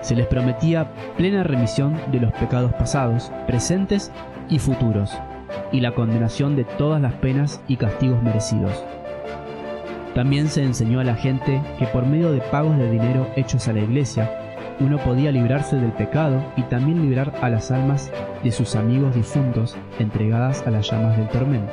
se 0.00 0.14
les 0.14 0.26
prometía 0.26 0.92
plena 1.16 1.42
remisión 1.42 1.96
de 2.12 2.20
los 2.20 2.32
pecados 2.32 2.72
pasados, 2.74 3.32
presentes 3.46 4.12
y 4.48 4.58
futuros, 4.58 5.16
y 5.72 5.80
la 5.80 5.94
condenación 5.94 6.56
de 6.56 6.64
todas 6.64 7.00
las 7.00 7.14
penas 7.14 7.60
y 7.68 7.76
castigos 7.76 8.22
merecidos. 8.22 8.84
También 10.14 10.48
se 10.48 10.62
enseñó 10.62 11.00
a 11.00 11.04
la 11.04 11.14
gente 11.14 11.62
que 11.78 11.86
por 11.86 12.06
medio 12.06 12.32
de 12.32 12.40
pagos 12.40 12.76
de 12.76 12.90
dinero 12.90 13.26
hechos 13.36 13.68
a 13.68 13.72
la 13.72 13.80
iglesia, 13.80 14.30
uno 14.80 14.98
podía 14.98 15.32
librarse 15.32 15.76
del 15.76 15.92
pecado 15.92 16.42
y 16.56 16.62
también 16.62 17.02
librar 17.02 17.32
a 17.42 17.48
las 17.48 17.70
almas 17.70 18.10
de 18.42 18.52
sus 18.52 18.76
amigos 18.76 19.14
difuntos 19.14 19.76
entregadas 19.98 20.66
a 20.66 20.70
las 20.70 20.90
llamas 20.90 21.16
del 21.16 21.28
tormento. 21.28 21.72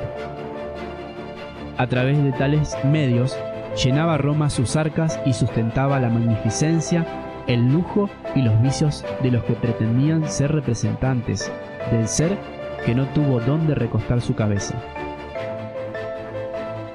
A 1.78 1.86
través 1.86 2.22
de 2.22 2.32
tales 2.32 2.76
medios, 2.84 3.36
llenaba 3.82 4.16
Roma 4.18 4.50
sus 4.50 4.76
arcas 4.76 5.20
y 5.26 5.34
sustentaba 5.34 6.00
la 6.00 6.08
magnificencia, 6.08 7.04
el 7.46 7.72
lujo 7.72 8.10
y 8.34 8.42
los 8.42 8.60
vicios 8.62 9.04
de 9.22 9.30
los 9.30 9.44
que 9.44 9.54
pretendían 9.54 10.28
ser 10.28 10.52
representantes 10.52 11.50
del 11.90 12.08
ser 12.08 12.36
que 12.84 12.94
no 12.94 13.06
tuvo 13.06 13.40
dónde 13.40 13.74
recostar 13.74 14.20
su 14.20 14.34
cabeza. 14.34 14.74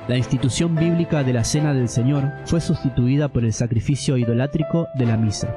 La 0.07 0.17
institución 0.17 0.75
bíblica 0.75 1.23
de 1.23 1.33
la 1.33 1.43
Cena 1.43 1.73
del 1.73 1.87
Señor 1.87 2.31
fue 2.45 2.59
sustituida 2.59 3.29
por 3.29 3.45
el 3.45 3.53
sacrificio 3.53 4.17
idolátrico 4.17 4.87
de 4.95 5.05
la 5.05 5.15
misa. 5.15 5.55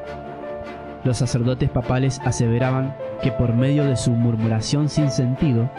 Los 1.02 1.18
sacerdotes 1.18 1.70
papales 1.70 2.20
aseveraban 2.24 2.94
que 3.22 3.32
por 3.32 3.54
medio 3.54 3.84
de 3.84 3.96
su 3.96 4.12
murmuración 4.12 4.88
sin 4.88 5.10
sentido, 5.10 5.70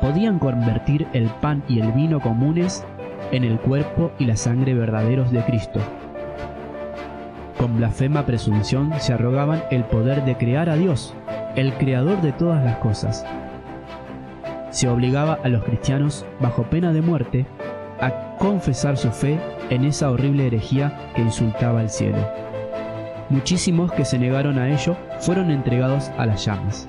podían 0.00 0.38
convertir 0.38 1.06
el 1.12 1.26
pan 1.40 1.62
y 1.68 1.80
el 1.80 1.92
vino 1.92 2.20
comunes 2.20 2.84
en 3.30 3.44
el 3.44 3.58
cuerpo 3.58 4.12
y 4.18 4.26
la 4.26 4.36
sangre 4.36 4.74
verdaderos 4.74 5.30
de 5.30 5.42
Cristo. 5.44 5.80
Con 7.58 7.76
blasfema 7.76 8.26
presunción 8.26 8.92
se 8.98 9.12
arrogaban 9.12 9.62
el 9.70 9.84
poder 9.84 10.24
de 10.24 10.36
crear 10.36 10.68
a 10.68 10.76
Dios, 10.76 11.14
el 11.54 11.74
creador 11.74 12.20
de 12.22 12.32
todas 12.32 12.64
las 12.64 12.76
cosas. 12.78 13.24
Se 14.70 14.88
obligaba 14.88 15.38
a 15.44 15.48
los 15.48 15.62
cristianos, 15.64 16.24
bajo 16.40 16.64
pena 16.64 16.92
de 16.92 17.02
muerte, 17.02 17.46
a 18.00 18.36
confesar 18.38 18.96
su 18.96 19.10
fe 19.10 19.38
en 19.70 19.84
esa 19.84 20.10
horrible 20.10 20.46
herejía 20.46 21.12
que 21.14 21.22
insultaba 21.22 21.80
al 21.80 21.90
cielo. 21.90 22.18
Muchísimos 23.28 23.92
que 23.92 24.04
se 24.04 24.18
negaron 24.18 24.58
a 24.58 24.70
ello 24.70 24.96
fueron 25.20 25.50
entregados 25.50 26.10
a 26.18 26.26
las 26.26 26.44
llamas. 26.44 26.88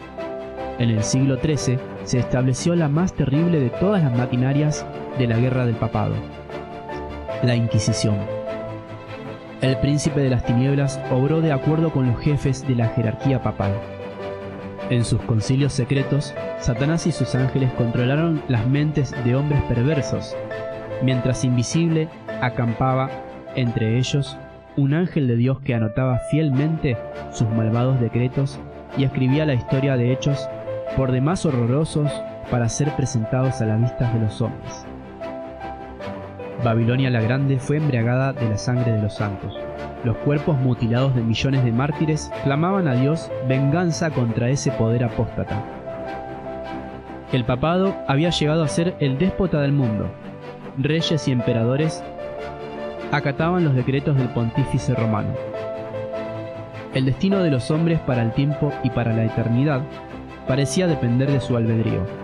En 0.79 0.89
el 0.89 1.03
siglo 1.03 1.37
XIII 1.37 1.77
se 2.03 2.19
estableció 2.19 2.75
la 2.75 2.89
más 2.89 3.13
terrible 3.13 3.59
de 3.59 3.69
todas 3.69 4.03
las 4.03 4.17
maquinarias 4.17 4.85
de 5.19 5.27
la 5.27 5.37
guerra 5.37 5.65
del 5.65 5.75
papado, 5.75 6.15
la 7.43 7.55
Inquisición. 7.55 8.32
El 9.63 9.77
príncipe 9.77 10.19
de 10.19 10.29
las 10.29 10.43
tinieblas 10.43 10.99
obró 11.09 11.39
de 11.39 11.53
acuerdo 11.53 11.93
con 11.93 12.05
los 12.05 12.19
jefes 12.19 12.67
de 12.67 12.75
la 12.75 12.89
jerarquía 12.89 13.41
papal. 13.41 13.71
En 14.89 15.05
sus 15.05 15.21
concilios 15.21 15.71
secretos, 15.71 16.35
Satanás 16.59 17.07
y 17.07 17.13
sus 17.13 17.33
ángeles 17.33 17.71
controlaron 17.77 18.43
las 18.49 18.67
mentes 18.67 19.15
de 19.23 19.37
hombres 19.37 19.61
perversos, 19.69 20.35
mientras 21.01 21.45
invisible 21.45 22.09
acampaba 22.41 23.09
entre 23.55 23.97
ellos 23.97 24.37
un 24.75 24.93
ángel 24.93 25.29
de 25.29 25.37
Dios 25.37 25.61
que 25.61 25.75
anotaba 25.75 26.19
fielmente 26.29 26.97
sus 27.31 27.47
malvados 27.47 28.01
decretos 28.01 28.59
y 28.97 29.05
escribía 29.05 29.45
la 29.45 29.53
historia 29.53 29.95
de 29.95 30.11
hechos 30.11 30.49
por 30.97 31.13
demás 31.13 31.45
horrorosos 31.45 32.11
para 32.51 32.67
ser 32.67 32.93
presentados 32.97 33.61
a 33.61 33.65
la 33.65 33.77
vista 33.77 34.11
de 34.11 34.19
los 34.19 34.41
hombres. 34.41 34.85
Babilonia 36.63 37.09
la 37.09 37.21
Grande 37.21 37.59
fue 37.59 37.75
embriagada 37.75 38.31
de 38.31 38.47
la 38.47 38.57
sangre 38.57 38.93
de 38.93 39.01
los 39.01 39.15
santos. 39.15 39.53
Los 40.05 40.15
cuerpos 40.17 40.57
mutilados 40.57 41.13
de 41.13 41.21
millones 41.21 41.65
de 41.65 41.73
mártires 41.73 42.31
clamaban 42.43 42.87
a 42.87 42.95
Dios 42.95 43.29
venganza 43.49 44.11
contra 44.11 44.49
ese 44.49 44.71
poder 44.71 45.03
apóstata. 45.03 45.61
El 47.33 47.43
papado 47.43 47.95
había 48.07 48.29
llegado 48.29 48.63
a 48.63 48.69
ser 48.69 48.95
el 48.99 49.17
déspota 49.17 49.59
del 49.59 49.73
mundo. 49.73 50.09
Reyes 50.77 51.27
y 51.27 51.31
emperadores 51.31 52.01
acataban 53.11 53.65
los 53.65 53.75
decretos 53.75 54.15
del 54.17 54.29
pontífice 54.29 54.95
romano. 54.95 55.33
El 56.93 57.05
destino 57.05 57.43
de 57.43 57.51
los 57.51 57.71
hombres 57.71 57.99
para 57.99 58.21
el 58.21 58.31
tiempo 58.31 58.71
y 58.83 58.89
para 58.89 59.13
la 59.13 59.25
eternidad 59.25 59.81
parecía 60.47 60.87
depender 60.87 61.29
de 61.29 61.41
su 61.41 61.57
albedrío. 61.57 62.22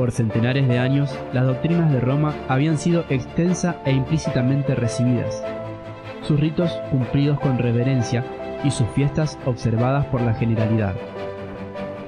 Por 0.00 0.12
centenares 0.12 0.66
de 0.66 0.78
años, 0.78 1.14
las 1.34 1.44
doctrinas 1.44 1.92
de 1.92 2.00
Roma 2.00 2.34
habían 2.48 2.78
sido 2.78 3.04
extensa 3.10 3.82
e 3.84 3.92
implícitamente 3.92 4.74
recibidas, 4.74 5.44
sus 6.22 6.40
ritos 6.40 6.72
cumplidos 6.90 7.38
con 7.38 7.58
reverencia 7.58 8.24
y 8.64 8.70
sus 8.70 8.88
fiestas 8.94 9.38
observadas 9.44 10.06
por 10.06 10.22
la 10.22 10.32
generalidad. 10.32 10.94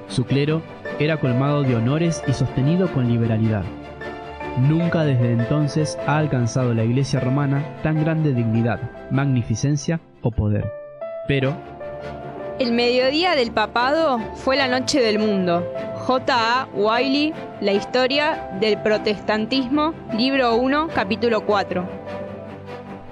Su 0.08 0.24
clero 0.24 0.62
era 1.00 1.20
colmado 1.20 1.64
de 1.64 1.76
honores 1.76 2.22
y 2.26 2.32
sostenido 2.32 2.90
con 2.94 3.08
liberalidad. 3.08 3.64
Nunca 4.56 5.04
desde 5.04 5.30
entonces 5.30 5.98
ha 6.06 6.16
alcanzado 6.16 6.72
la 6.72 6.84
Iglesia 6.84 7.20
romana 7.20 7.76
tan 7.82 8.02
grande 8.02 8.32
dignidad, 8.32 8.80
magnificencia 9.10 10.00
o 10.22 10.30
poder. 10.30 10.64
Pero... 11.28 11.54
El 12.58 12.72
mediodía 12.72 13.34
del 13.34 13.50
papado 13.52 14.18
fue 14.36 14.56
la 14.56 14.66
noche 14.66 14.98
del 14.98 15.18
mundo. 15.18 15.62
J. 16.06 16.34
A. 16.34 16.66
Wiley, 16.74 17.32
La 17.60 17.70
historia 17.70 18.50
del 18.58 18.76
protestantismo, 18.78 19.94
libro 20.12 20.56
1, 20.56 20.88
capítulo 20.92 21.46
4. 21.46 21.88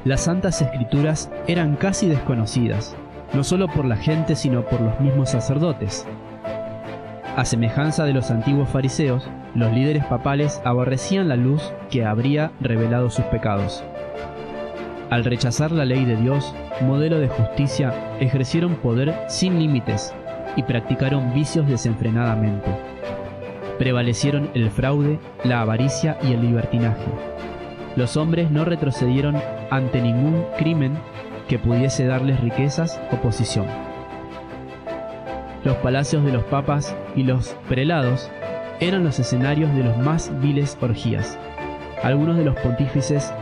Las 0.05 0.22
santas 0.22 0.61
escrituras 0.61 1.31
eran 1.46 1.76
casi 1.76 2.09
desconocidas, 2.09 2.96
no 3.33 3.44
solo 3.44 3.68
por 3.68 3.85
la 3.85 3.96
gente, 3.96 4.35
sino 4.35 4.64
por 4.64 4.81
los 4.81 4.98
mismos 4.98 5.31
sacerdotes. 5.31 6.05
A 7.37 7.44
semejanza 7.44 8.05
de 8.05 8.12
los 8.12 8.33
antiguos 8.33 8.68
fariseos, 8.68 9.24
los 9.55 9.72
líderes 9.72 10.05
papales 10.07 10.61
aborrecían 10.64 11.29
la 11.29 11.37
luz 11.37 11.72
que 11.90 12.05
habría 12.05 12.50
revelado 12.61 13.09
sus 13.09 13.24
pecados. 13.26 13.85
Al 15.11 15.24
rechazar 15.24 15.70
la 15.70 15.85
ley 15.85 16.05
de 16.05 16.16
Dios, 16.16 16.53
modelo 16.81 17.20
de 17.20 17.29
justicia, 17.29 17.94
ejercieron 18.18 18.74
poder 18.74 19.14
sin 19.29 19.61
límites 19.61 20.12
y 20.56 20.62
practicaron 20.62 21.32
vicios 21.34 21.66
desenfrenadamente. 21.66 22.70
Prevalecieron 23.78 24.50
el 24.54 24.70
fraude, 24.70 25.18
la 25.44 25.62
avaricia 25.62 26.18
y 26.22 26.32
el 26.32 26.42
libertinaje. 26.42 27.06
Los 27.96 28.16
hombres 28.16 28.50
no 28.50 28.64
retrocedieron 28.64 29.36
ante 29.70 30.00
ningún 30.00 30.44
crimen 30.58 30.98
que 31.48 31.58
pudiese 31.58 32.06
darles 32.06 32.40
riquezas 32.40 33.00
o 33.10 33.16
posición. 33.16 33.66
Los 35.64 35.76
palacios 35.78 36.24
de 36.24 36.32
los 36.32 36.44
papas 36.44 36.96
y 37.16 37.24
los 37.24 37.56
prelados 37.68 38.30
eran 38.80 39.04
los 39.04 39.18
escenarios 39.18 39.74
de 39.74 39.84
los 39.84 39.96
más 39.98 40.32
viles 40.40 40.78
orgías. 40.80 41.38
Algunos 42.02 42.36
de 42.38 42.44
los 42.44 42.58
pontífices 42.60 43.32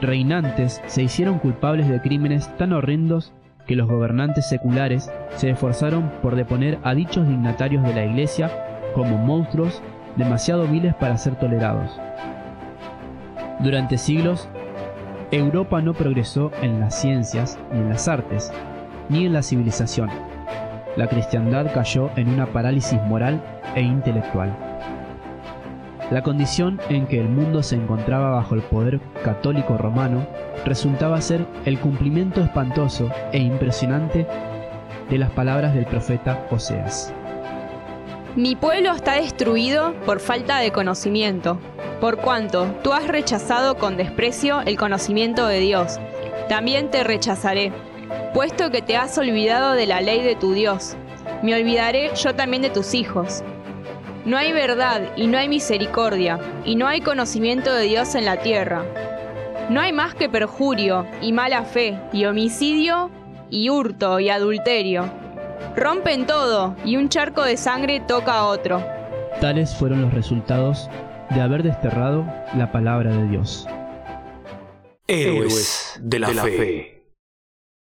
reinantes 0.00 0.80
se 0.86 1.02
hicieron 1.02 1.38
culpables 1.38 1.88
de 1.88 2.00
crímenes 2.00 2.56
tan 2.56 2.72
horrendos 2.72 3.32
que 3.70 3.76
los 3.76 3.86
gobernantes 3.86 4.48
seculares 4.48 5.12
se 5.36 5.48
esforzaron 5.48 6.10
por 6.22 6.34
deponer 6.34 6.80
a 6.82 6.92
dichos 6.92 7.28
dignatarios 7.28 7.84
de 7.84 7.94
la 7.94 8.04
Iglesia 8.04 8.50
como 8.96 9.16
monstruos 9.16 9.80
demasiado 10.16 10.66
viles 10.66 10.92
para 10.96 11.16
ser 11.16 11.36
tolerados. 11.36 11.88
Durante 13.60 13.96
siglos, 13.96 14.48
Europa 15.30 15.80
no 15.82 15.94
progresó 15.94 16.50
en 16.62 16.80
las 16.80 17.00
ciencias 17.00 17.60
ni 17.72 17.78
en 17.78 17.90
las 17.90 18.08
artes, 18.08 18.52
ni 19.08 19.26
en 19.26 19.34
la 19.34 19.42
civilización. 19.44 20.10
La 20.96 21.06
cristiandad 21.06 21.72
cayó 21.72 22.10
en 22.16 22.28
una 22.28 22.46
parálisis 22.46 23.00
moral 23.02 23.40
e 23.76 23.82
intelectual. 23.82 24.52
La 26.10 26.22
condición 26.22 26.80
en 26.88 27.06
que 27.06 27.20
el 27.20 27.28
mundo 27.28 27.62
se 27.62 27.76
encontraba 27.76 28.30
bajo 28.30 28.56
el 28.56 28.62
poder 28.62 28.98
católico 29.22 29.78
romano 29.78 30.26
resultaba 30.64 31.20
ser 31.20 31.46
el 31.64 31.78
cumplimiento 31.78 32.42
espantoso 32.42 33.10
e 33.32 33.38
impresionante 33.38 34.26
de 35.08 35.18
las 35.18 35.30
palabras 35.30 35.74
del 35.74 35.86
profeta 35.86 36.46
Oseas. 36.50 37.12
Mi 38.36 38.54
pueblo 38.54 38.92
está 38.92 39.14
destruido 39.14 39.92
por 40.06 40.20
falta 40.20 40.58
de 40.58 40.70
conocimiento, 40.70 41.58
por 42.00 42.18
cuanto 42.18 42.66
tú 42.82 42.92
has 42.92 43.08
rechazado 43.08 43.76
con 43.76 43.96
desprecio 43.96 44.60
el 44.60 44.76
conocimiento 44.76 45.46
de 45.46 45.58
Dios. 45.58 45.98
También 46.48 46.90
te 46.90 47.02
rechazaré, 47.02 47.72
puesto 48.32 48.70
que 48.70 48.82
te 48.82 48.96
has 48.96 49.18
olvidado 49.18 49.72
de 49.72 49.86
la 49.86 50.00
ley 50.00 50.22
de 50.22 50.36
tu 50.36 50.52
Dios. 50.52 50.96
Me 51.42 51.54
olvidaré 51.54 52.12
yo 52.14 52.34
también 52.34 52.62
de 52.62 52.70
tus 52.70 52.94
hijos. 52.94 53.42
No 54.24 54.36
hay 54.36 54.52
verdad 54.52 55.02
y 55.16 55.26
no 55.26 55.36
hay 55.36 55.48
misericordia, 55.48 56.38
y 56.64 56.76
no 56.76 56.86
hay 56.86 57.00
conocimiento 57.00 57.74
de 57.74 57.84
Dios 57.84 58.14
en 58.14 58.26
la 58.26 58.36
tierra. 58.36 58.84
No 59.70 59.80
hay 59.80 59.92
más 59.92 60.14
que 60.14 60.28
perjurio 60.28 61.06
y 61.22 61.32
mala 61.32 61.64
fe, 61.64 61.98
y 62.12 62.26
homicidio, 62.26 63.10
y 63.50 63.70
hurto 63.70 64.20
y 64.20 64.28
adulterio 64.28 65.10
Rompen 65.76 66.26
todo 66.26 66.74
y 66.84 66.96
un 66.96 67.08
charco 67.08 67.44
de 67.44 67.56
sangre 67.56 68.00
toca 68.00 68.34
a 68.34 68.46
otro. 68.46 68.84
Tales 69.40 69.74
fueron 69.74 70.02
los 70.02 70.12
resultados 70.12 70.90
de 71.30 71.40
haber 71.40 71.62
desterrado 71.62 72.24
la 72.56 72.72
palabra 72.72 73.14
de 73.14 73.28
Dios. 73.28 73.66
Héroes 75.06 75.98
de 76.02 76.18
la, 76.18 76.28
fe. 76.28 76.99